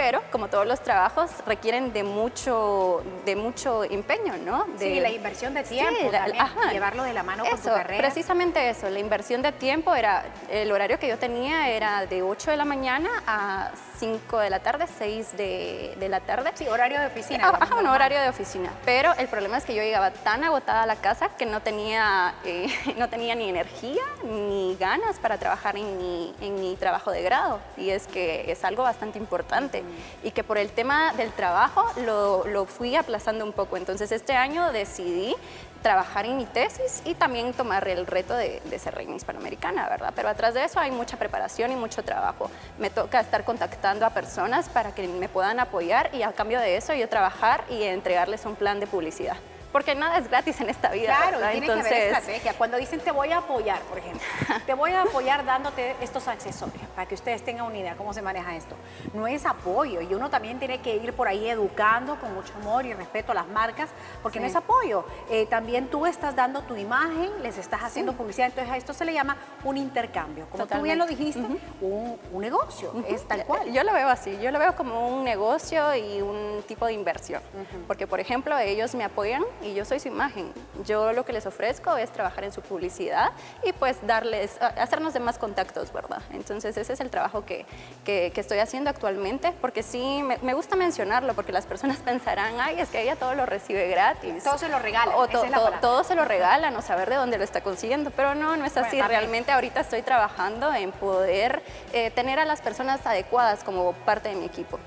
Pero, 0.00 0.22
como 0.32 0.48
todos 0.48 0.66
los 0.66 0.80
trabajos, 0.80 1.30
requieren 1.46 1.92
de 1.92 2.04
mucho, 2.04 3.02
de 3.26 3.36
mucho 3.36 3.84
empeño, 3.84 4.38
¿no? 4.38 4.66
sí, 4.78 4.98
la 4.98 5.10
inversión 5.10 5.52
de 5.52 5.62
tiempo 5.62 6.10
llevarlo 6.72 7.02
de 7.02 7.12
la 7.12 7.22
mano 7.22 7.44
con 7.44 7.60
tu 7.60 7.68
carrera. 7.68 7.98
Precisamente 7.98 8.70
eso, 8.70 8.88
la 8.88 8.98
inversión 8.98 9.42
de 9.42 9.52
tiempo 9.52 9.94
era, 9.94 10.24
el 10.48 10.72
horario 10.72 10.98
que 10.98 11.06
yo 11.06 11.18
tenía 11.18 11.68
era 11.68 12.06
de 12.06 12.22
8 12.22 12.52
de 12.52 12.56
la 12.56 12.64
mañana 12.64 13.10
a 13.26 13.72
5 14.00 14.38
de 14.38 14.48
la 14.48 14.60
tarde, 14.60 14.86
6 14.98 15.36
de, 15.36 16.06
la 16.08 16.20
tarde. 16.20 16.50
Sí, 16.54 16.66
horario 16.66 16.98
de 16.98 17.06
oficina. 17.06 17.52
Ah, 17.60 17.76
un 17.78 17.86
horario 17.86 18.18
de 18.18 18.30
oficina. 18.30 18.70
Pero 18.86 19.12
el 19.18 19.28
problema 19.28 19.58
es 19.58 19.66
que 19.66 19.74
yo 19.74 19.82
llegaba 19.82 20.10
tan 20.10 20.42
agotada 20.42 20.84
a 20.84 20.86
la 20.86 20.96
casa 20.96 21.28
que 21.36 21.44
no 21.44 21.60
tenía, 21.60 22.34
eh, 22.44 22.68
no 22.96 23.10
tenía 23.10 23.34
ni 23.34 23.50
energía 23.50 24.02
ni 24.24 24.74
ganas 24.80 25.18
para 25.18 25.36
trabajar 25.36 25.76
en 25.76 25.98
mi, 25.98 26.34
en 26.40 26.58
mi 26.58 26.76
trabajo 26.76 27.10
de 27.10 27.22
grado. 27.22 27.60
Y 27.76 27.90
es 27.90 28.06
que 28.06 28.50
es 28.50 28.64
algo 28.64 28.82
bastante 28.82 29.18
importante. 29.18 29.84
Y 30.22 30.30
que 30.30 30.44
por 30.44 30.58
el 30.58 30.70
tema 30.70 31.12
del 31.14 31.32
trabajo 31.32 31.84
lo, 32.04 32.46
lo 32.46 32.66
fui 32.66 32.96
aplazando 32.96 33.44
un 33.44 33.52
poco. 33.52 33.76
Entonces 33.76 34.12
este 34.12 34.34
año 34.34 34.72
decidí 34.72 35.34
trabajar 35.82 36.26
en 36.26 36.36
mi 36.36 36.44
tesis 36.44 37.02
y 37.04 37.14
también 37.14 37.52
tomar 37.52 37.88
el 37.88 38.06
reto 38.06 38.34
de, 38.34 38.60
ser 38.78 38.94
reina 38.94 39.16
hispanoamericana, 39.16 39.88
¿verdad? 39.88 40.12
Pero 40.14 40.28
atrás 40.28 40.54
de 40.54 40.64
eso 40.64 40.78
hay 40.78 40.90
mucha 40.90 41.16
preparación 41.16 41.72
y 41.72 41.76
mucho 41.76 42.02
trabajo. 42.02 42.50
Me 42.78 42.90
toca 42.90 43.20
estar 43.20 43.44
contactando 43.44 44.06
a 44.06 44.10
personas 44.10 44.68
para 44.68 44.94
que 44.94 45.06
me 45.08 45.28
puedan 45.28 45.60
apoyar 45.60 46.14
y 46.14 46.22
a 46.22 46.32
cambio 46.32 46.60
de 46.60 46.76
eso 46.76 46.94
yo 46.94 47.08
trabajar 47.08 47.64
y 47.70 47.82
entregarles 47.82 48.44
un 48.44 48.56
plan 48.56 48.80
de 48.80 48.86
publicidad 48.86 49.36
porque 49.72 49.94
nada 49.94 50.18
es 50.18 50.28
gratis 50.28 50.60
en 50.60 50.68
esta 50.70 50.90
vida. 50.90 51.16
Claro, 51.16 51.38
tiene 51.50 51.66
que 51.66 51.72
haber 51.72 51.92
estrategia. 51.92 52.54
Cuando 52.54 52.76
dicen 52.76 53.00
te 53.00 53.10
voy 53.10 53.30
a 53.32 53.38
apoyar, 53.38 53.80
por 53.82 53.98
ejemplo, 53.98 54.22
te 54.66 54.74
voy 54.74 54.92
a 54.92 55.02
apoyar 55.02 55.44
dándote 55.44 55.96
estos 56.00 56.28
accesorios 56.28 56.82
para 56.94 57.06
que 57.06 57.14
ustedes 57.14 57.44
tengan 57.44 57.66
una 57.66 57.78
idea 57.78 57.94
cómo 57.96 58.12
se 58.12 58.22
maneja 58.22 58.56
esto. 58.56 58.76
No 59.14 59.26
es 59.26 59.46
apoyo 59.46 60.00
y 60.00 60.14
uno 60.14 60.30
también 60.30 60.58
tiene 60.58 60.80
que 60.80 60.96
ir 60.96 61.12
por 61.12 61.28
ahí 61.28 61.48
educando 61.48 62.18
con 62.18 62.34
mucho 62.34 62.52
amor 62.60 62.86
y 62.86 62.94
respeto 62.94 63.32
a 63.32 63.34
las 63.34 63.48
marcas, 63.48 63.90
porque 64.22 64.40
no 64.40 64.46
es 64.46 64.56
apoyo. 64.56 65.04
Eh, 65.30 65.46
también 65.46 65.88
tú 65.88 66.06
estás 66.06 66.34
dando 66.34 66.62
tu 66.62 66.76
imagen, 66.76 67.30
les 67.42 67.58
estás 67.58 67.82
haciendo 67.82 68.12
publicidad, 68.12 68.48
entonces 68.48 68.72
a 68.72 68.76
esto 68.76 68.92
se 68.92 69.04
le 69.04 69.12
llama 69.12 69.36
un 69.64 69.76
intercambio. 69.76 70.46
Como 70.50 70.66
tú 70.66 70.80
bien 70.82 70.98
lo 70.98 71.06
dijiste, 71.06 71.44
un, 71.80 72.18
negocio, 72.40 72.92
es 73.08 73.26
tal 73.28 73.44
cual. 73.44 73.70
Yo 73.72 73.84
lo 73.84 73.92
veo 73.92 74.08
así, 74.08 74.38
yo 74.40 74.50
lo 74.50 74.58
veo 74.58 74.74
como 74.74 75.08
un 75.08 75.24
negocio 75.24 75.94
y 75.94 76.22
un 76.22 76.62
tipo 76.66 76.86
de 76.86 76.94
inversión, 76.94 77.42
porque 77.86 78.06
por 78.06 78.20
ejemplo 78.20 78.58
ellos 78.58 78.94
me 78.94 79.04
apoyan 79.04 79.44
y 79.62 79.74
yo 79.74 79.84
soy 79.84 80.00
su 80.00 80.08
imagen. 80.08 80.52
Yo 80.84 81.12
lo 81.12 81.24
que 81.24 81.32
les 81.32 81.46
ofrezco 81.46 81.96
es 81.96 82.10
trabajar 82.10 82.44
en 82.44 82.52
su 82.52 82.62
publicidad 82.62 83.30
y 83.64 83.72
pues 83.72 83.98
darles, 84.06 84.60
hacernos 84.60 85.14
de 85.14 85.20
más 85.20 85.38
contactos, 85.38 85.92
¿verdad? 85.92 86.22
Entonces 86.32 86.76
ese 86.76 86.92
es 86.92 87.00
el 87.00 87.10
trabajo 87.10 87.44
que, 87.44 87.66
que, 88.04 88.32
estoy 88.40 88.58
haciendo 88.58 88.88
actualmente 88.88 89.52
porque 89.60 89.82
sí, 89.82 90.22
me, 90.22 90.54
gusta 90.54 90.76
mencionarlo 90.76 91.34
porque 91.34 91.52
las 91.52 91.66
personas 91.66 91.98
pensarán, 92.04 92.60
ay, 92.60 92.80
es 92.80 92.88
que 92.88 93.02
ella 93.02 93.16
todo 93.16 93.34
lo 93.34 93.46
recibe 93.46 93.88
gratis. 93.88 94.42
Todo 94.42 94.58
se 94.58 94.68
lo 94.68 94.78
regala. 94.78 95.16
O 95.16 95.28
todo 95.80 96.04
se 96.04 96.14
lo 96.14 96.24
regalan 96.24 96.74
o 96.76 96.82
saber 96.82 97.10
de 97.10 97.16
dónde 97.16 97.38
lo 97.38 97.44
está 97.44 97.60
consiguiendo, 97.60 98.10
pero 98.10 98.34
no, 98.34 98.56
no 98.56 98.64
es 98.64 98.76
así. 98.76 99.00
Realmente 99.00 99.52
ahorita 99.52 99.80
estoy 99.80 100.02
trabajando 100.02 100.72
en 100.72 100.92
poder 100.92 101.62
eh, 101.92 102.10
tener 102.10 102.38
a 102.38 102.44
las 102.44 102.60
personas 102.60 103.04
adecuadas 103.06 103.64
como 103.64 103.92
parte 103.92 104.30
de 104.30 104.36
mi 104.36 104.46
equipo. 104.46 104.78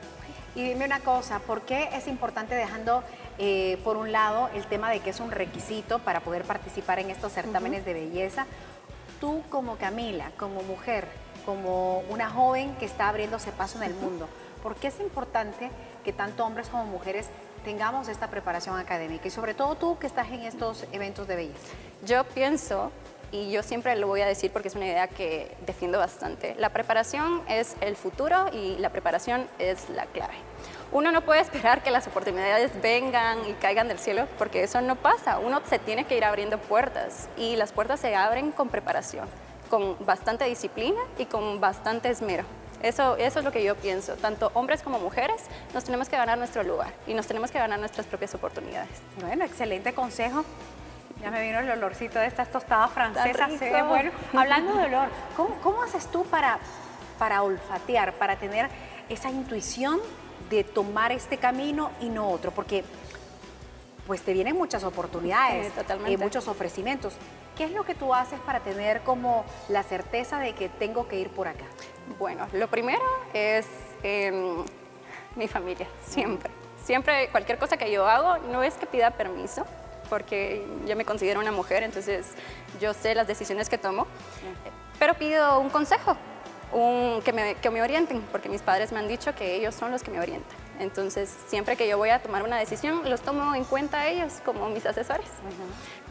Y 0.56 0.64
dime 0.64 0.86
una 0.86 1.00
cosa, 1.00 1.40
¿por 1.40 1.62
qué 1.62 1.90
es 1.94 2.08
importante 2.08 2.54
dejando 2.54 3.04
eh, 3.38 3.80
por 3.84 3.98
un 3.98 4.12
lado 4.12 4.50
el 4.54 4.66
tema 4.66 4.90
de 4.90 5.00
que 5.00 5.10
es 5.10 5.20
un 5.20 5.32
requisito 5.32 6.00
para 6.00 6.22
poder 6.22 6.44
participar 6.44 7.00
en 7.00 7.10
estos 7.10 7.32
certámenes 7.34 7.86
de 7.86 7.94
belleza? 7.94 8.46
Tú 9.20 9.42
como 9.50 9.78
Camila, 9.78 10.32
como 10.38 10.64
mujer, 10.64 11.08
como 11.46 12.00
una 12.10 12.30
joven 12.30 12.76
que 12.76 12.86
está 12.86 13.10
abriéndose 13.10 13.52
paso 13.52 13.78
en 13.78 13.86
el 13.86 13.96
mundo, 13.96 14.28
¿por 14.62 14.76
qué 14.76 14.88
es 14.88 15.00
importante 15.00 15.70
que 16.04 16.14
tanto 16.14 16.46
hombres 16.46 16.70
como 16.70 16.86
mujeres 16.86 17.28
tengamos 17.64 18.08
esta 18.08 18.30
preparación 18.30 18.78
académica 18.78 19.28
y 19.28 19.32
sobre 19.32 19.54
todo 19.54 19.76
tú 19.76 19.98
que 19.98 20.08
estás 20.08 20.30
en 20.30 20.42
estos 20.42 20.86
eventos 20.92 21.28
de 21.28 21.36
belleza? 21.36 21.74
Yo 22.06 22.24
pienso 22.26 22.92
y 23.34 23.50
yo 23.50 23.64
siempre 23.64 23.96
lo 23.96 24.06
voy 24.06 24.22
a 24.22 24.28
decir 24.28 24.52
porque 24.52 24.68
es 24.68 24.76
una 24.76 24.86
idea 24.86 25.08
que 25.08 25.52
defiendo 25.66 25.98
bastante. 25.98 26.56
La 26.60 26.70
preparación 26.70 27.42
es 27.50 27.76
el 27.82 27.96
futuro 27.96 28.46
y 28.54 28.78
la 28.78 28.92
preparación 28.92 29.48
es 29.58 29.90
la 29.90 30.06
clave. 30.06 30.36
Uno 30.92 31.12
no 31.12 31.22
puede 31.22 31.42
esperar 31.42 31.82
que 31.82 31.90
las 31.90 32.06
oportunidades 32.06 32.80
vengan 32.80 33.40
y 33.50 33.54
caigan 33.54 33.88
del 33.88 33.98
cielo 33.98 34.28
porque 34.38 34.62
eso 34.62 34.80
no 34.82 34.96
pasa. 34.96 35.40
Uno 35.40 35.62
se 35.68 35.80
tiene 35.80 36.06
que 36.06 36.16
ir 36.16 36.24
abriendo 36.24 36.60
puertas 36.60 37.28
y 37.36 37.56
las 37.56 37.72
puertas 37.72 38.00
se 38.00 38.16
abren 38.16 38.52
con 38.52 38.70
preparación, 38.70 39.28
con 39.68 39.98
bastante 40.06 40.46
disciplina 40.46 41.02
y 41.18 41.26
con 41.26 41.60
bastante 41.60 42.10
esmero. 42.10 42.46
Eso, 42.84 43.16
eso 43.18 43.40
es 43.40 43.46
lo 43.46 43.52
que 43.52 43.64
yo 43.64 43.76
pienso. 43.76 44.14
Tanto 44.14 44.52
hombres 44.54 44.84
como 44.84 45.00
mujeres 45.00 45.42
nos 45.74 45.86
tenemos 45.86 46.08
que 46.08 46.18
ganar 46.18 46.38
nuestro 46.38 46.62
lugar 46.62 46.94
y 47.08 47.16
nos 47.16 47.26
tenemos 47.26 47.50
que 47.50 47.58
ganar 47.58 47.80
nuestras 47.80 48.06
propias 48.06 48.36
oportunidades. 48.36 48.92
Bueno, 49.20 49.44
excelente 49.44 49.94
consejo. 49.94 50.46
Ya 51.24 51.32
me 51.32 51.42
vino 51.42 51.60
el 51.60 51.72
olorcito 51.72 52.20
de 52.20 52.28
estas 52.28 52.52
tostadas 52.52 52.92
francesas. 52.92 53.50
bueno. 53.88 54.12
Hablando 54.34 54.76
de 54.76 54.88
olor, 54.88 55.08
¿cómo, 55.38 55.82
haces 55.82 56.12
tú 56.12 56.26
para, 56.26 56.60
para 57.18 57.44
olfatear, 57.44 58.12
para 58.16 58.36
tener 58.36 58.70
esa 59.08 59.30
intuición 59.30 60.02
de 60.50 60.66
tomar 60.66 61.14
este 61.14 61.38
camino 61.38 61.92
y 62.02 62.10
no 62.10 62.30
otro? 62.30 62.52
Porque 62.52 62.84
pues 64.06 64.22
te 64.22 64.34
vienen 64.34 64.58
muchas 64.58 64.84
oportunidades, 64.84 65.72
y 66.10 66.18
muchos 66.18 66.50
ofrecimientos. 66.50 67.14
¿Qué 67.56 67.64
es 67.64 67.72
lo 67.72 67.86
que 67.86 67.96
tú 67.96 68.14
haces 68.14 68.42
para 68.42 68.60
tener 68.60 69.00
como 69.04 69.46
la 69.70 69.84
certeza 69.84 70.40
de 70.40 70.52
que 70.52 70.68
tengo 70.68 71.08
que 71.08 71.20
ir 71.20 71.30
por 71.30 71.48
acá? 71.48 71.64
Bueno, 72.20 72.48
lo 72.52 72.68
primero 72.68 73.02
es 73.34 73.66
em, 74.02 74.58
mi 75.38 75.48
familia, 75.48 75.88
siempre. 76.06 76.52
Siempre, 76.84 77.30
cualquier 77.30 77.58
cosa 77.58 77.78
que 77.78 77.90
yo 77.90 78.06
hago, 78.10 78.40
no 78.50 78.62
es 78.62 78.74
que 78.74 78.86
pida 78.86 79.12
permiso, 79.12 79.66
porque 80.10 80.66
yo 80.86 80.96
me 80.96 81.06
considero 81.06 81.40
una 81.40 81.52
mujer, 81.52 81.84
entonces 81.84 82.28
yo 82.80 82.94
sé 82.94 83.16
las 83.16 83.28
decisiones 83.28 83.70
que 83.70 83.78
tomo, 83.78 84.08
pero 85.00 85.14
pido 85.16 85.60
un 85.60 85.70
consejo, 85.70 86.16
que 87.24 87.70
me 87.72 87.82
orienten, 87.82 88.22
porque 88.32 88.50
mis 88.50 88.62
padres 88.62 88.92
me 88.92 89.00
han 89.00 89.08
dicho 89.08 89.34
que 89.36 89.56
ellos 89.56 89.76
son 89.76 89.92
los 89.92 90.04
que 90.04 90.12
me 90.12 90.20
orientan. 90.20 90.63
Entonces, 90.80 91.34
siempre 91.48 91.76
que 91.76 91.88
yo 91.88 91.98
voy 91.98 92.10
a 92.10 92.20
tomar 92.20 92.44
una 92.44 92.58
decisión, 92.58 93.10
los 93.10 93.22
tomo 93.22 93.56
en 93.56 93.64
cuenta 93.64 94.08
ellos 94.08 94.42
como 94.44 94.70
mis 94.70 94.86
asesores. 94.86 95.28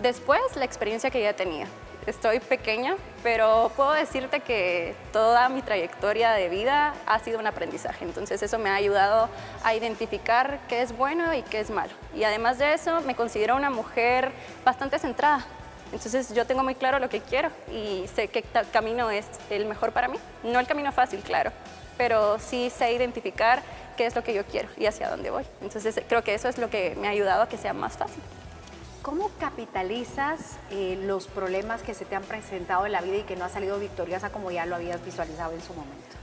Después, 0.00 0.40
la 0.56 0.64
experiencia 0.64 1.10
que 1.10 1.22
ya 1.22 1.34
tenía. 1.34 1.66
Estoy 2.06 2.40
pequeña, 2.40 2.96
pero 3.22 3.70
puedo 3.76 3.92
decirte 3.92 4.40
que 4.40 4.96
toda 5.12 5.48
mi 5.48 5.62
trayectoria 5.62 6.32
de 6.32 6.48
vida 6.48 6.94
ha 7.06 7.18
sido 7.20 7.38
un 7.38 7.46
aprendizaje. 7.46 8.04
Entonces, 8.04 8.42
eso 8.42 8.58
me 8.58 8.70
ha 8.70 8.74
ayudado 8.74 9.28
a 9.62 9.74
identificar 9.74 10.58
qué 10.68 10.82
es 10.82 10.96
bueno 10.96 11.32
y 11.32 11.42
qué 11.42 11.60
es 11.60 11.70
malo. 11.70 11.92
Y 12.14 12.24
además 12.24 12.58
de 12.58 12.74
eso, 12.74 13.00
me 13.02 13.14
considero 13.14 13.54
una 13.54 13.70
mujer 13.70 14.32
bastante 14.64 14.98
centrada. 14.98 15.46
Entonces 15.92 16.32
yo 16.34 16.46
tengo 16.46 16.62
muy 16.62 16.74
claro 16.74 16.98
lo 16.98 17.08
que 17.08 17.20
quiero 17.20 17.50
y 17.70 18.06
sé 18.14 18.28
qué 18.28 18.42
camino 18.72 19.10
es 19.10 19.26
el 19.50 19.66
mejor 19.66 19.92
para 19.92 20.08
mí. 20.08 20.18
No 20.42 20.58
el 20.58 20.66
camino 20.66 20.90
fácil, 20.92 21.20
claro, 21.20 21.52
pero 21.98 22.38
sí 22.38 22.70
sé 22.70 22.92
identificar 22.92 23.62
qué 23.96 24.06
es 24.06 24.16
lo 24.16 24.24
que 24.24 24.34
yo 24.34 24.44
quiero 24.44 24.68
y 24.76 24.86
hacia 24.86 25.10
dónde 25.10 25.30
voy. 25.30 25.44
Entonces 25.60 26.00
creo 26.08 26.24
que 26.24 26.34
eso 26.34 26.48
es 26.48 26.58
lo 26.58 26.70
que 26.70 26.96
me 26.96 27.08
ha 27.08 27.10
ayudado 27.10 27.42
a 27.42 27.48
que 27.48 27.58
sea 27.58 27.74
más 27.74 27.96
fácil. 27.96 28.22
¿Cómo 29.02 29.30
capitalizas 29.40 30.58
eh, 30.70 30.96
los 31.02 31.26
problemas 31.26 31.82
que 31.82 31.92
se 31.92 32.04
te 32.04 32.14
han 32.14 32.22
presentado 32.22 32.86
en 32.86 32.92
la 32.92 33.00
vida 33.00 33.16
y 33.16 33.22
que 33.22 33.34
no 33.34 33.44
has 33.44 33.52
salido 33.52 33.78
victoriosa 33.78 34.30
como 34.30 34.50
ya 34.52 34.64
lo 34.64 34.76
habías 34.76 35.04
visualizado 35.04 35.52
en 35.52 35.60
su 35.60 35.74
momento? 35.74 36.16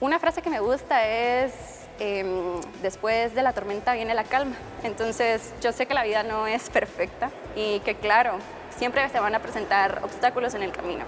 Una 0.00 0.18
frase 0.18 0.42
que 0.42 0.50
me 0.50 0.60
gusta 0.60 1.06
es, 1.08 1.54
em, 1.98 2.60
después 2.82 3.34
de 3.34 3.42
la 3.42 3.54
tormenta 3.54 3.94
viene 3.94 4.12
la 4.12 4.24
calma. 4.24 4.54
Entonces 4.82 5.54
yo 5.62 5.72
sé 5.72 5.86
que 5.86 5.94
la 5.94 6.04
vida 6.04 6.22
no 6.22 6.46
es 6.46 6.68
perfecta 6.68 7.30
y 7.54 7.80
que 7.80 7.94
claro, 7.94 8.34
siempre 8.76 9.08
se 9.08 9.20
van 9.20 9.34
a 9.34 9.40
presentar 9.40 10.00
obstáculos 10.02 10.54
en 10.54 10.62
el 10.62 10.72
camino. 10.72 11.04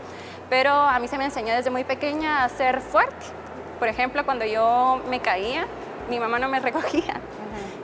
Pero 0.51 0.73
a 0.73 0.99
mí 0.99 1.09
se 1.09 1.19
me 1.19 1.25
enseñó 1.25 1.55
desde 1.55 1.71
muy 1.71 1.85
pequeña 1.85 2.45
a 2.45 2.49
ser 2.49 2.81
fuerte. 2.81 3.27
Por 3.79 3.89
ejemplo, 3.89 4.25
cuando 4.25 4.45
yo 4.45 5.01
me 5.09 5.21
caía, 5.21 5.67
mi 6.09 6.19
mamá 6.19 6.39
no 6.39 6.49
me 6.49 6.61
recogía. 6.69 7.21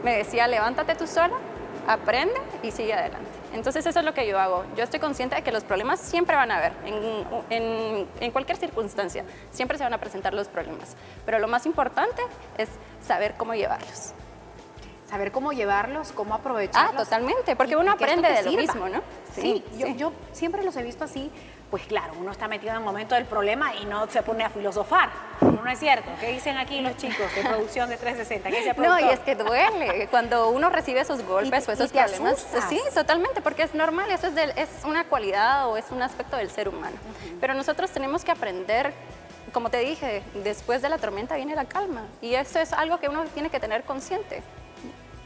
Me 0.03 0.16
decía, 0.16 0.47
levántate 0.49 0.94
tú 0.94 1.07
sola, 1.07 1.35
aprende 1.87 2.35
y 2.62 2.70
sigue 2.70 2.94
adelante. 2.94 3.31
Entonces 3.55 3.87
eso 3.87 4.01
es 4.01 4.05
lo 4.05 4.14
que 4.14 4.27
yo 4.27 4.38
hago. 4.38 4.64
Yo 4.77 4.83
estoy 4.83 4.99
consciente 4.99 5.37
de 5.37 5.42
que 5.42 5.53
los 5.53 5.62
problemas 5.62 6.01
siempre 6.01 6.35
van 6.35 6.51
a 6.51 6.59
haber, 6.59 6.73
en, 6.85 8.09
en, 8.20 8.31
cualquier 8.33 8.59
circunstancia, 8.59 9.25
siempre 9.53 9.79
se 9.79 9.85
van 9.85 9.94
a 9.94 9.99
presentar 9.99 10.35
los 10.35 10.49
problemas. 10.49 10.97
Pero 11.25 11.38
lo 11.38 11.47
más 11.47 11.64
importante 11.64 12.20
es 12.59 12.68
saber 13.07 13.35
cómo 13.37 13.55
llevarlos. 13.55 14.12
Saber 15.14 15.31
cómo 15.31 15.53
llevarlos, 15.53 16.11
cómo 16.11 16.35
aprovecharlos. 16.35 16.92
Ah, 16.92 17.05
totalmente, 17.05 17.55
porque 17.55 17.77
uno 17.77 17.92
aprende 17.92 18.29
de 18.33 18.42
lo 18.42 18.50
mismo, 18.50 18.88
¿no? 18.88 19.00
Sí, 19.33 19.62
Yo, 19.79 19.87
yo 19.87 20.12
siempre 20.33 20.64
los 20.64 20.74
he 20.77 20.83
visto 20.83 21.05
así 21.05 21.31
pues 21.70 21.87
claro, 21.87 22.14
uno 22.18 22.33
está 22.33 22.48
metido 22.48 22.72
en 22.72 22.79
el 22.79 22.85
momento 22.85 23.14
del 23.14 23.24
problema 23.24 23.77
y 23.77 23.85
no 23.85 24.09
se 24.09 24.22
pone 24.22 24.42
a 24.42 24.50
filosofar. 24.50 25.11
No 25.40 25.68
es 25.68 25.79
cierto. 25.79 26.11
¿Qué 26.20 26.33
dicen 26.33 26.57
aquí 26.57 26.81
los 26.81 26.96
chicos 26.96 27.33
de 27.33 27.42
producción 27.42 27.88
de 27.88 27.96
360? 27.96 28.50
¿Qué 28.50 28.81
no, 28.81 28.98
y 28.98 29.05
es 29.05 29.20
que 29.20 29.37
duele 29.37 30.09
cuando 30.11 30.48
uno 30.48 30.68
recibe 30.68 31.00
esos 31.00 31.24
golpes 31.24 31.68
o 31.68 31.72
esos 31.72 31.92
problemas. 31.92 32.44
Sí, 32.68 32.81
totalmente, 32.92 33.40
porque 33.40 33.62
es 33.62 33.74
normal, 33.74 34.11
eso 34.11 34.27
es, 34.27 34.35
es, 34.57 34.68
una 34.85 35.05
cualidad 35.05 35.68
o 35.68 35.77
es 35.77 35.92
un 35.92 36.03
aspecto 36.03 36.37
del 36.37 36.50
ser 36.50 36.68
humano. 36.68 36.96
Pero 37.40 37.55
nosotros 37.55 37.88
tenemos 37.92 38.24
que 38.24 38.33
aprender 38.33 38.92
como 39.53 39.70
te 39.70 39.79
dije, 39.79 40.24
después 40.42 40.83
de 40.83 40.88
la 40.88 40.98
tormenta 40.98 41.37
viene 41.37 41.55
la 41.55 41.66
calma 41.66 42.03
y 42.20 42.35
eso 42.35 42.59
es 42.59 42.72
algo 42.72 42.98
que 42.98 43.09
uno 43.09 43.24
tiene 43.35 43.50
que 43.50 43.61
tener 43.61 43.85
consciente. 43.85 44.42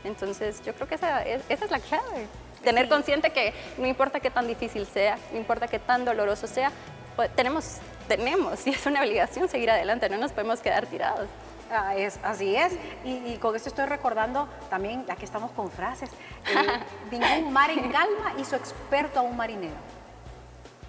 Entonces, 0.04 0.62
yo 0.64 0.74
creo 0.74 0.88
que 0.88 0.94
esa, 0.94 1.22
esa 1.22 1.64
es 1.64 1.70
la 1.70 1.80
clave. 1.80 2.26
Tener 2.62 2.88
consciente 2.88 3.30
que 3.30 3.54
no 3.78 3.86
importa 3.86 4.20
qué 4.20 4.30
tan 4.30 4.46
difícil 4.46 4.86
sea, 4.86 5.18
no 5.32 5.38
importa 5.38 5.68
qué 5.68 5.78
tan 5.78 6.04
doloroso 6.04 6.46
sea, 6.46 6.72
pues 7.16 7.34
tenemos, 7.34 7.78
tenemos 8.06 8.66
y 8.66 8.70
es 8.70 8.86
una 8.86 9.00
obligación 9.00 9.48
seguir 9.48 9.70
adelante, 9.70 10.08
no 10.08 10.18
nos 10.18 10.32
podemos 10.32 10.60
quedar 10.60 10.86
tirados. 10.86 11.28
Ah, 11.70 11.94
es, 11.96 12.18
así 12.22 12.56
es, 12.56 12.72
y, 13.04 13.36
con 13.36 13.54
esto 13.54 13.68
estoy 13.68 13.84
recordando 13.84 14.48
también, 14.70 15.04
aquí 15.08 15.24
estamos 15.24 15.50
con 15.50 15.70
frases, 15.70 16.10
eh, 16.46 16.80
ningún 17.10 17.52
mar 17.52 17.70
en 17.70 17.90
calma 17.92 18.32
hizo 18.38 18.56
experto 18.56 19.18
a 19.18 19.22
un 19.22 19.36
marinero. 19.36 19.74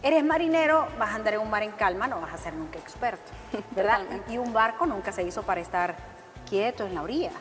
Eres 0.01 0.23
marinero, 0.23 0.87
vas 0.97 1.09
a 1.09 1.15
andar 1.15 1.33
en 1.33 1.41
un 1.41 1.49
mar 1.49 1.63
en 1.63 1.71
calma, 1.71 2.07
no 2.07 2.21
vas 2.21 2.33
a 2.33 2.37
ser 2.37 2.53
nunca 2.53 2.79
experto, 2.79 3.29
¿verdad? 3.71 4.01
y 4.29 4.37
un 4.37 4.53
barco 4.53 4.85
nunca 4.85 5.11
se 5.11 5.23
hizo 5.23 5.43
para 5.43 5.59
estar 5.59 5.97
quieto 6.47 6.85
en 6.85 6.95
la 6.95 7.01
orilla, 7.01 7.31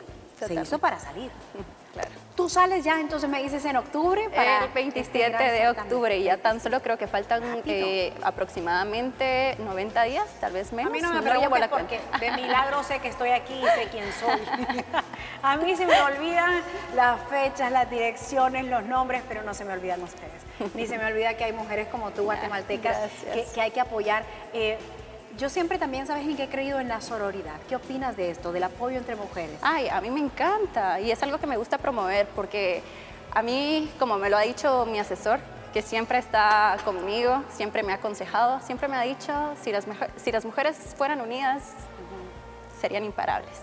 se 0.47 0.53
hizo 0.53 0.79
para 0.79 0.99
salir. 0.99 1.31
Claro. 1.91 2.09
Tú 2.35 2.47
sales 2.49 2.83
ya, 2.83 3.01
entonces 3.01 3.27
me 3.27 3.41
dices 3.41 3.65
en 3.65 3.75
octubre 3.75 4.29
para 4.29 4.65
el 4.65 4.71
27 4.71 5.43
de 5.43 5.69
octubre 5.69 6.15
y 6.17 6.23
ya 6.23 6.37
tan 6.37 6.61
solo 6.61 6.81
creo 6.81 6.99
que 6.99 7.07
faltan 7.07 7.41
eh, 7.65 8.13
aproximadamente 8.21 9.57
90 9.57 10.03
días, 10.03 10.25
tal 10.39 10.53
vez 10.53 10.71
menos. 10.71 10.91
A 10.91 10.93
mí 10.93 11.01
no 11.01 11.11
me 11.11 11.21
preguntes 11.21 11.67
porque 11.67 11.99
de 12.19 12.31
milagro 12.31 12.83
sé 12.83 12.99
que 12.99 13.07
estoy 13.07 13.31
aquí 13.31 13.55
y 13.55 13.65
sé 13.65 13.89
quién 13.91 14.05
soy. 14.13 14.39
a 15.43 15.57
mí 15.57 15.75
se 15.75 15.87
me 15.87 15.99
olvidan 15.99 16.61
las 16.95 17.19
fechas, 17.27 17.71
las 17.71 17.89
direcciones, 17.89 18.65
los 18.65 18.83
nombres, 18.83 19.23
pero 19.27 19.41
no 19.41 19.55
se 19.55 19.65
me 19.65 19.73
olvidan 19.73 20.01
ustedes. 20.03 20.43
Ni 20.75 20.85
se 20.85 20.97
me 20.97 21.05
olvida 21.05 21.33
que 21.35 21.45
hay 21.45 21.53
mujeres 21.53 21.87
como 21.87 22.11
tú, 22.11 22.23
guatemaltecas, 22.25 22.97
que, 23.53 23.61
hay 23.61 23.71
que 23.71 23.81
apoyar. 23.81 24.23
Eh, 24.53 24.77
yo 25.37 25.49
siempre 25.49 25.77
también, 25.77 26.07
¿sabes 26.07 26.25
en 26.25 26.35
qué 26.35 26.43
he 26.43 26.49
creído? 26.49 26.79
En 26.79 26.87
la 26.87 27.01
sororidad. 27.01 27.55
¿Qué 27.67 27.75
opinas 27.75 28.15
de 28.17 28.31
esto, 28.31 28.51
del 28.51 28.63
apoyo 28.63 28.97
entre 28.97 29.15
mujeres? 29.15 29.57
Ay, 29.61 29.87
a 29.89 30.01
mí 30.01 30.09
me 30.09 30.19
encanta 30.19 30.99
y 30.99 31.11
es 31.11 31.21
algo 31.23 31.37
que 31.37 31.47
me 31.47 31.57
gusta 31.57 31.77
promover 31.77 32.27
porque 32.35 32.81
a 33.31 33.41
mí, 33.41 33.89
como 33.99 34.17
me 34.17 34.29
lo 34.29 34.37
ha 34.37 34.41
dicho 34.41 34.85
mi 34.85 34.99
asesor, 34.99 35.39
que 35.73 35.81
siempre 35.81 36.17
está 36.17 36.77
conmigo, 36.83 37.43
siempre 37.51 37.83
me 37.83 37.91
ha 37.91 37.95
aconsejado, 37.95 38.59
siempre 38.61 38.87
me 38.87 38.95
ha 38.95 39.01
dicho, 39.01 39.33
si 39.61 39.71
las, 39.71 39.85
si 40.17 40.31
las 40.31 40.45
mujeres 40.45 40.75
fueran 40.97 41.21
unidas, 41.21 41.73
serían 42.81 43.03
imparables. 43.03 43.61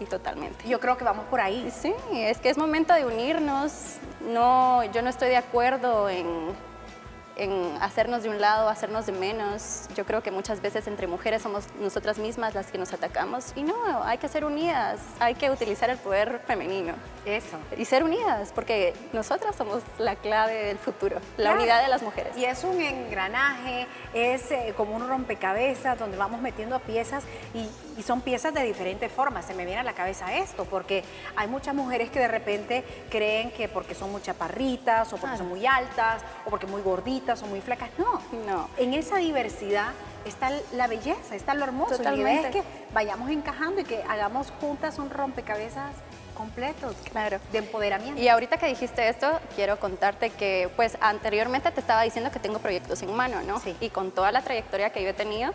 Y 0.00 0.06
totalmente. 0.06 0.68
Yo 0.68 0.80
creo 0.80 0.96
que 0.96 1.04
vamos 1.04 1.24
por 1.26 1.40
ahí. 1.40 1.70
Sí, 1.70 1.94
es 2.12 2.38
que 2.38 2.50
es 2.50 2.58
momento 2.58 2.94
de 2.94 3.04
unirnos. 3.04 3.96
No, 4.20 4.82
yo 4.84 5.02
no 5.02 5.10
estoy 5.10 5.28
de 5.28 5.36
acuerdo 5.36 6.08
en 6.08 6.26
en 7.36 7.76
hacernos 7.80 8.22
de 8.22 8.28
un 8.28 8.40
lado, 8.40 8.68
hacernos 8.68 9.06
de 9.06 9.12
menos. 9.12 9.88
Yo 9.96 10.04
creo 10.04 10.22
que 10.22 10.30
muchas 10.30 10.60
veces 10.60 10.86
entre 10.86 11.06
mujeres 11.06 11.42
somos 11.42 11.64
nosotras 11.80 12.18
mismas 12.18 12.54
las 12.54 12.70
que 12.70 12.78
nos 12.78 12.92
atacamos 12.92 13.52
y 13.56 13.62
no, 13.62 13.74
hay 14.04 14.18
que 14.18 14.28
ser 14.28 14.44
unidas, 14.44 15.00
hay 15.20 15.34
que 15.34 15.50
utilizar 15.50 15.90
el 15.90 15.98
poder 15.98 16.40
femenino. 16.46 16.94
Eso. 17.24 17.56
Y 17.78 17.86
ser 17.86 18.04
unidas, 18.04 18.52
porque 18.54 18.92
nosotras 19.14 19.56
somos 19.56 19.82
la 19.98 20.14
clave 20.16 20.66
del 20.66 20.78
futuro, 20.78 21.18
la 21.38 21.54
unidad 21.54 21.82
de 21.82 21.88
las 21.88 22.02
mujeres. 22.02 22.36
Y 22.36 22.44
es 22.44 22.64
un 22.64 22.78
engranaje, 22.80 23.86
es 24.12 24.50
eh, 24.50 24.74
como 24.76 24.94
un 24.94 25.08
rompecabezas 25.08 25.98
donde 25.98 26.18
vamos 26.18 26.42
metiendo 26.42 26.78
piezas 26.80 27.24
y, 27.54 27.66
y 27.98 28.02
son 28.02 28.20
piezas 28.20 28.52
de 28.52 28.62
diferentes 28.62 29.10
formas. 29.10 29.46
Se 29.46 29.54
me 29.54 29.64
viene 29.64 29.80
a 29.80 29.84
la 29.84 29.94
cabeza 29.94 30.34
esto, 30.34 30.66
porque 30.66 31.02
hay 31.34 31.48
muchas 31.48 31.74
mujeres 31.74 32.10
que 32.10 32.18
de 32.18 32.28
repente 32.28 32.84
creen 33.10 33.50
que 33.52 33.68
porque 33.68 33.94
son 33.94 34.12
muy 34.12 34.20
chaparritas 34.20 35.10
o 35.12 35.16
porque 35.16 35.38
son 35.38 35.48
muy 35.48 35.66
altas 35.66 36.22
o 36.44 36.50
porque 36.50 36.66
muy 36.66 36.82
gorditas, 36.82 37.23
o 37.32 37.46
muy 37.46 37.60
flacas. 37.60 37.90
No, 37.98 38.20
no. 38.46 38.68
En 38.76 38.94
esa 38.94 39.16
diversidad 39.16 39.92
está 40.24 40.50
la 40.72 40.86
belleza, 40.86 41.34
está 41.34 41.54
lo 41.54 41.64
hermoso. 41.64 41.96
Totalmente. 41.96 42.42
Y 42.42 42.44
es 42.44 42.50
que 42.50 42.62
vayamos 42.92 43.30
encajando 43.30 43.80
y 43.80 43.84
que 43.84 44.02
hagamos 44.08 44.52
juntas 44.60 44.98
un 44.98 45.10
rompecabezas 45.10 45.94
completos 46.36 46.94
claro. 47.10 47.38
de 47.52 47.58
empoderamiento. 47.58 48.20
Y 48.20 48.28
ahorita 48.28 48.56
que 48.56 48.66
dijiste 48.66 49.08
esto, 49.08 49.40
quiero 49.54 49.78
contarte 49.78 50.30
que 50.30 50.68
pues 50.76 50.98
anteriormente 51.00 51.70
te 51.70 51.80
estaba 51.80 52.02
diciendo 52.02 52.30
que 52.30 52.40
tengo 52.40 52.58
proyectos 52.58 53.02
en 53.02 53.14
mano, 53.14 53.42
¿no? 53.42 53.60
Sí. 53.60 53.76
Y 53.80 53.90
con 53.90 54.10
toda 54.10 54.32
la 54.32 54.42
trayectoria 54.42 54.90
que 54.90 55.02
yo 55.02 55.10
he 55.10 55.14
tenido, 55.14 55.52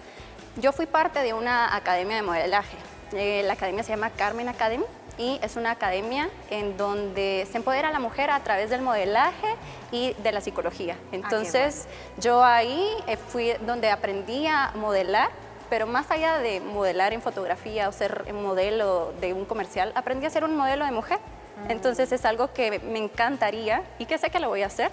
yo 0.58 0.71
fui 0.71 0.86
parte 0.86 1.19
de 1.19 1.34
una 1.34 1.75
academia 1.75 2.15
de 2.15 2.21
modelaje. 2.21 2.77
Eh, 3.13 3.43
la 3.45 3.53
academia 3.53 3.84
se 3.84 3.91
llama 3.91 4.10
Carmen 4.12 4.47
Academy 4.47 4.86
y 5.19 5.38
es 5.43 5.58
una 5.58 5.71
academia 5.71 6.29
en 6.49 6.77
donde 6.77 7.45
se 7.51 7.58
empodera 7.58 7.89
a 7.89 7.91
la 7.91 7.99
mujer 7.99 8.32
a 8.32 8.39
través 8.39 8.69
del 8.71 8.82
modelaje 8.82 9.55
y 9.91 10.13
de 10.13 10.32
la 10.32 10.41
psicología. 10.41 10.95
Ah, 10.97 11.08
Entonces 11.12 11.88
yo 12.17 12.43
ahí 12.43 12.88
eh, 13.05 13.17
fui 13.17 13.51
donde 13.67 13.91
aprendí 13.91 14.47
a 14.47 14.71
modelar 14.75 15.29
pero 15.69 15.86
más 15.86 16.10
allá 16.10 16.39
de 16.39 16.62
modelar 16.62 17.13
en 17.13 17.21
fotografía 17.21 17.88
o 17.88 17.91
ser 17.91 18.34
modelo 18.34 19.13
de 19.21 19.34
un 19.34 19.45
comercial, 19.45 19.91
aprendí 19.93 20.25
a 20.25 20.29
ser 20.29 20.43
un 20.43 20.55
modelo 20.55 20.84
de 20.84 20.91
mujer. 20.91 21.19
Mm. 21.67 21.71
Entonces 21.71 22.12
es 22.12 22.25
algo 22.25 22.51
que 22.53 22.79
me 22.79 22.97
encantaría 22.97 23.84
y 23.99 24.05
que 24.05 24.17
sé 24.17 24.32
que 24.32 24.39
lo 24.39 24.49
voy 24.49 24.63
a 24.63 24.65
hacer, 24.65 24.91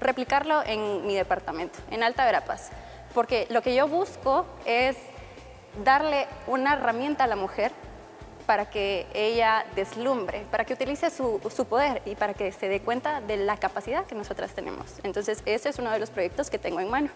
replicarlo 0.00 0.62
en 0.64 1.06
mi 1.06 1.14
departamento, 1.14 1.78
en 1.90 2.02
Alta 2.02 2.24
Verapaz. 2.24 2.70
Porque 3.14 3.46
lo 3.50 3.62
que 3.62 3.74
yo 3.74 3.86
busco 3.86 4.44
es 4.64 4.96
darle 5.84 6.26
una 6.46 6.74
herramienta 6.74 7.24
a 7.24 7.26
la 7.28 7.36
mujer 7.36 7.72
para 8.48 8.64
que 8.70 9.06
ella 9.12 9.66
deslumbre, 9.76 10.46
para 10.50 10.64
que 10.64 10.72
utilice 10.72 11.10
su, 11.10 11.38
su, 11.54 11.66
poder 11.66 12.00
y 12.06 12.14
para 12.14 12.32
que 12.32 12.50
se 12.50 12.66
dé 12.66 12.80
cuenta 12.80 13.20
de 13.20 13.36
la 13.36 13.58
capacidad 13.58 14.06
que 14.06 14.14
nosotras 14.14 14.52
tenemos. 14.54 14.86
Entonces, 15.02 15.42
ese 15.44 15.68
es 15.68 15.78
uno 15.78 15.90
de 15.90 15.98
los 15.98 16.08
proyectos 16.08 16.48
que 16.48 16.58
tengo 16.58 16.80
en 16.80 16.88
mano. 16.88 17.10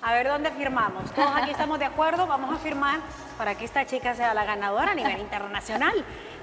A 0.00 0.14
ver 0.14 0.28
dónde 0.28 0.50
firmamos. 0.50 1.12
Todos 1.12 1.30
aquí 1.36 1.50
estamos 1.50 1.78
de 1.78 1.84
acuerdo, 1.84 2.26
vamos 2.26 2.54
a 2.54 2.58
firmar 2.58 3.00
para 3.36 3.54
que 3.54 3.66
esta 3.66 3.84
chica 3.84 4.14
sea 4.14 4.32
la 4.32 4.46
ganadora 4.46 4.92
a 4.92 4.94
nivel 4.94 5.20
internacional. 5.20 5.92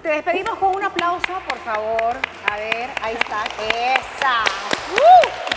Te 0.03 0.09
despedimos 0.09 0.59
con 0.59 0.75
un 0.75 0.83
aplauso, 0.83 1.33
por 1.47 1.57
favor. 1.57 2.15
A 2.51 2.55
ver, 2.55 2.87
ahí 3.01 3.15
está. 3.15 3.45
Esa. 3.57 4.43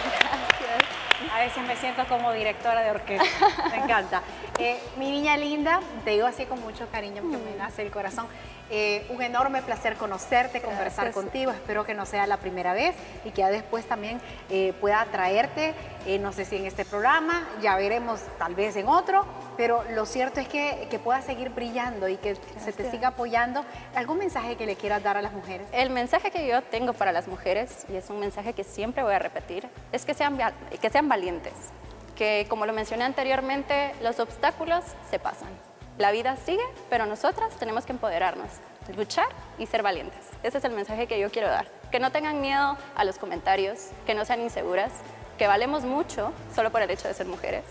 Gracias. 0.09 1.03
A 1.31 1.39
veces 1.41 1.63
me 1.63 1.77
siento 1.77 2.07
como 2.09 2.33
directora 2.33 2.81
de 2.81 2.91
orquesta. 2.91 3.69
Me 3.71 3.85
encanta. 3.85 4.23
Eh, 4.59 4.81
mi 4.97 5.11
niña 5.11 5.37
linda, 5.37 5.81
te 6.05 6.11
digo 6.13 6.27
así 6.27 6.47
con 6.47 6.61
mucho 6.61 6.87
cariño 6.91 7.23
porque 7.23 7.37
me 7.37 7.57
nace 7.57 7.83
el 7.83 7.91
corazón. 7.91 8.27
Eh, 8.75 9.05
un 9.11 9.21
enorme 9.21 9.61
placer 9.61 9.97
conocerte, 9.97 10.63
conversar 10.63 11.13
contigo. 11.13 11.51
Espero 11.51 11.85
que 11.85 11.93
no 11.93 12.07
sea 12.07 12.27
la 12.27 12.39
primera 12.39 12.73
vez 12.73 12.97
y 13.23 13.31
que 13.31 13.43
ya 13.43 13.51
después 13.51 13.85
también 13.85 14.19
eh, 14.49 14.73
pueda 14.81 15.05
traerte, 15.13 15.75
eh, 16.07 16.19
no 16.19 16.33
sé 16.33 16.47
si 16.47 16.57
en 16.57 16.65
este 16.65 16.87
programa, 16.87 17.47
ya 17.61 17.77
veremos 17.77 18.21
tal 18.39 18.55
vez 18.55 18.75
en 18.77 18.89
otro, 18.89 19.27
pero 19.59 19.85
lo 19.91 20.07
cierto 20.07 20.41
es 20.41 20.49
que, 20.49 20.89
que 20.91 20.99
puedas 20.99 21.27
seguir 21.27 21.51
brillando 21.51 22.09
y 22.09 22.17
que 22.17 22.35
se 22.65 22.73
te 22.73 22.91
siga 22.91 23.09
apoyando. 23.09 23.63
¿Algún 23.95 24.17
mensaje 24.17 24.57
que 24.57 24.65
le 24.65 24.77
quieras 24.77 25.03
dar 25.03 25.19
a 25.19 25.23
las 25.23 25.35
mujeres? 25.35 25.69
El 25.73 25.91
mensaje 25.91 26.31
que 26.31 26.49
yo 26.49 26.63
tengo 26.63 26.95
para 26.95 27.13
las 27.13 27.29
mujeres, 27.29 27.85
y 27.93 27.97
es 27.97 28.09
un 28.09 28.21
mensaje 28.21 28.55
que 28.55 28.65
siempre 28.65 29.03
voy 29.03 29.13
a 29.13 29.19
repetir, 29.19 29.69
es 29.93 30.07
que 30.07 30.15
sean, 30.15 30.39
que 30.81 30.89
sean 30.89 31.11
valientes, 31.11 31.53
que 32.17 32.47
como 32.49 32.65
lo 32.65 32.73
mencioné 32.73 33.05
anteriormente, 33.05 33.95
los 34.01 34.19
obstáculos 34.19 34.83
se 35.11 35.19
pasan 35.19 35.72
la 35.99 36.11
vida 36.11 36.37
sigue, 36.37 36.65
pero 36.89 37.07
nosotras 37.07 37.55
tenemos 37.57 37.85
que 37.85 37.93
empoderarnos, 37.93 38.49
luchar 38.97 39.29
y 39.59 39.67
ser 39.67 39.83
valientes. 39.83 40.21
Ese 40.43 40.59
es 40.59 40.65
el 40.65 40.73
mensaje 40.73 41.07
que 41.07 41.19
yo 41.19 41.31
quiero 41.31 41.49
dar. 41.49 41.67
Que 41.91 42.01
no 42.01 42.11
tengan 42.11 42.41
miedo 42.41 42.77
a 42.95 43.05
los 43.05 43.19
comentarios, 43.19 43.91
que 44.07 44.15
no 44.15 44.25
sean 44.25 44.41
inseguras, 44.41 44.93
que 45.39 45.47
valemos 45.47 45.85
mucho 45.85 46.33
solo 46.55 46.71
por 46.71 46.83
el 46.83 46.91
hecho 46.91 47.09
de 47.09 47.15
ser 47.15 47.27
mujeres 47.27 47.65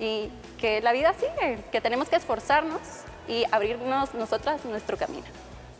y 0.00 0.30
que 0.58 0.80
la 0.80 0.92
vida 0.92 1.14
sigue, 1.14 1.62
que 1.70 1.80
tenemos 1.80 2.08
que 2.08 2.16
esforzarnos 2.16 2.80
y 3.28 3.44
abrirnos 3.52 4.14
nosotras 4.14 4.64
nuestro 4.64 4.96
camino 4.96 5.26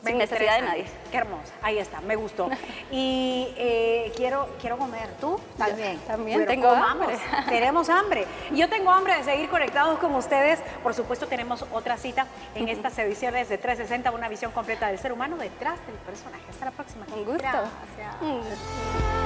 sin 0.04 0.18
necesidad 0.18 0.56
de 0.56 0.62
nadie. 0.62 0.84
Qué 1.10 1.16
hermosa, 1.16 1.52
ahí 1.62 1.78
está, 1.78 2.00
me 2.00 2.16
gustó. 2.16 2.48
Y 2.90 3.48
eh, 3.56 4.12
quiero, 4.16 4.48
quiero 4.60 4.76
comer, 4.76 5.08
¿tú? 5.20 5.40
También. 5.56 5.98
también 6.00 6.46
tengo 6.46 6.68
hambre. 6.68 7.18
Tenemos 7.48 7.88
hambre. 7.88 8.26
Yo 8.52 8.68
tengo 8.68 8.90
hambre 8.90 9.16
de 9.16 9.24
seguir 9.24 9.48
conectados 9.48 9.98
con 9.98 10.14
ustedes. 10.14 10.60
Por 10.82 10.92
supuesto, 10.92 11.26
tenemos 11.26 11.64
otra 11.72 11.96
cita 11.96 12.26
en 12.54 12.68
estas 12.68 12.98
ediciones 12.98 13.48
de 13.48 13.56
360, 13.56 14.10
una 14.10 14.28
visión 14.28 14.52
completa 14.52 14.88
del 14.88 14.98
ser 14.98 15.12
humano 15.12 15.36
detrás 15.36 15.78
del 15.86 15.96
personaje. 15.96 16.42
Hasta 16.50 16.66
la 16.66 16.70
próxima. 16.72 17.06
Un 17.14 17.24
gusto. 17.24 17.42
Gracias. 17.42 19.21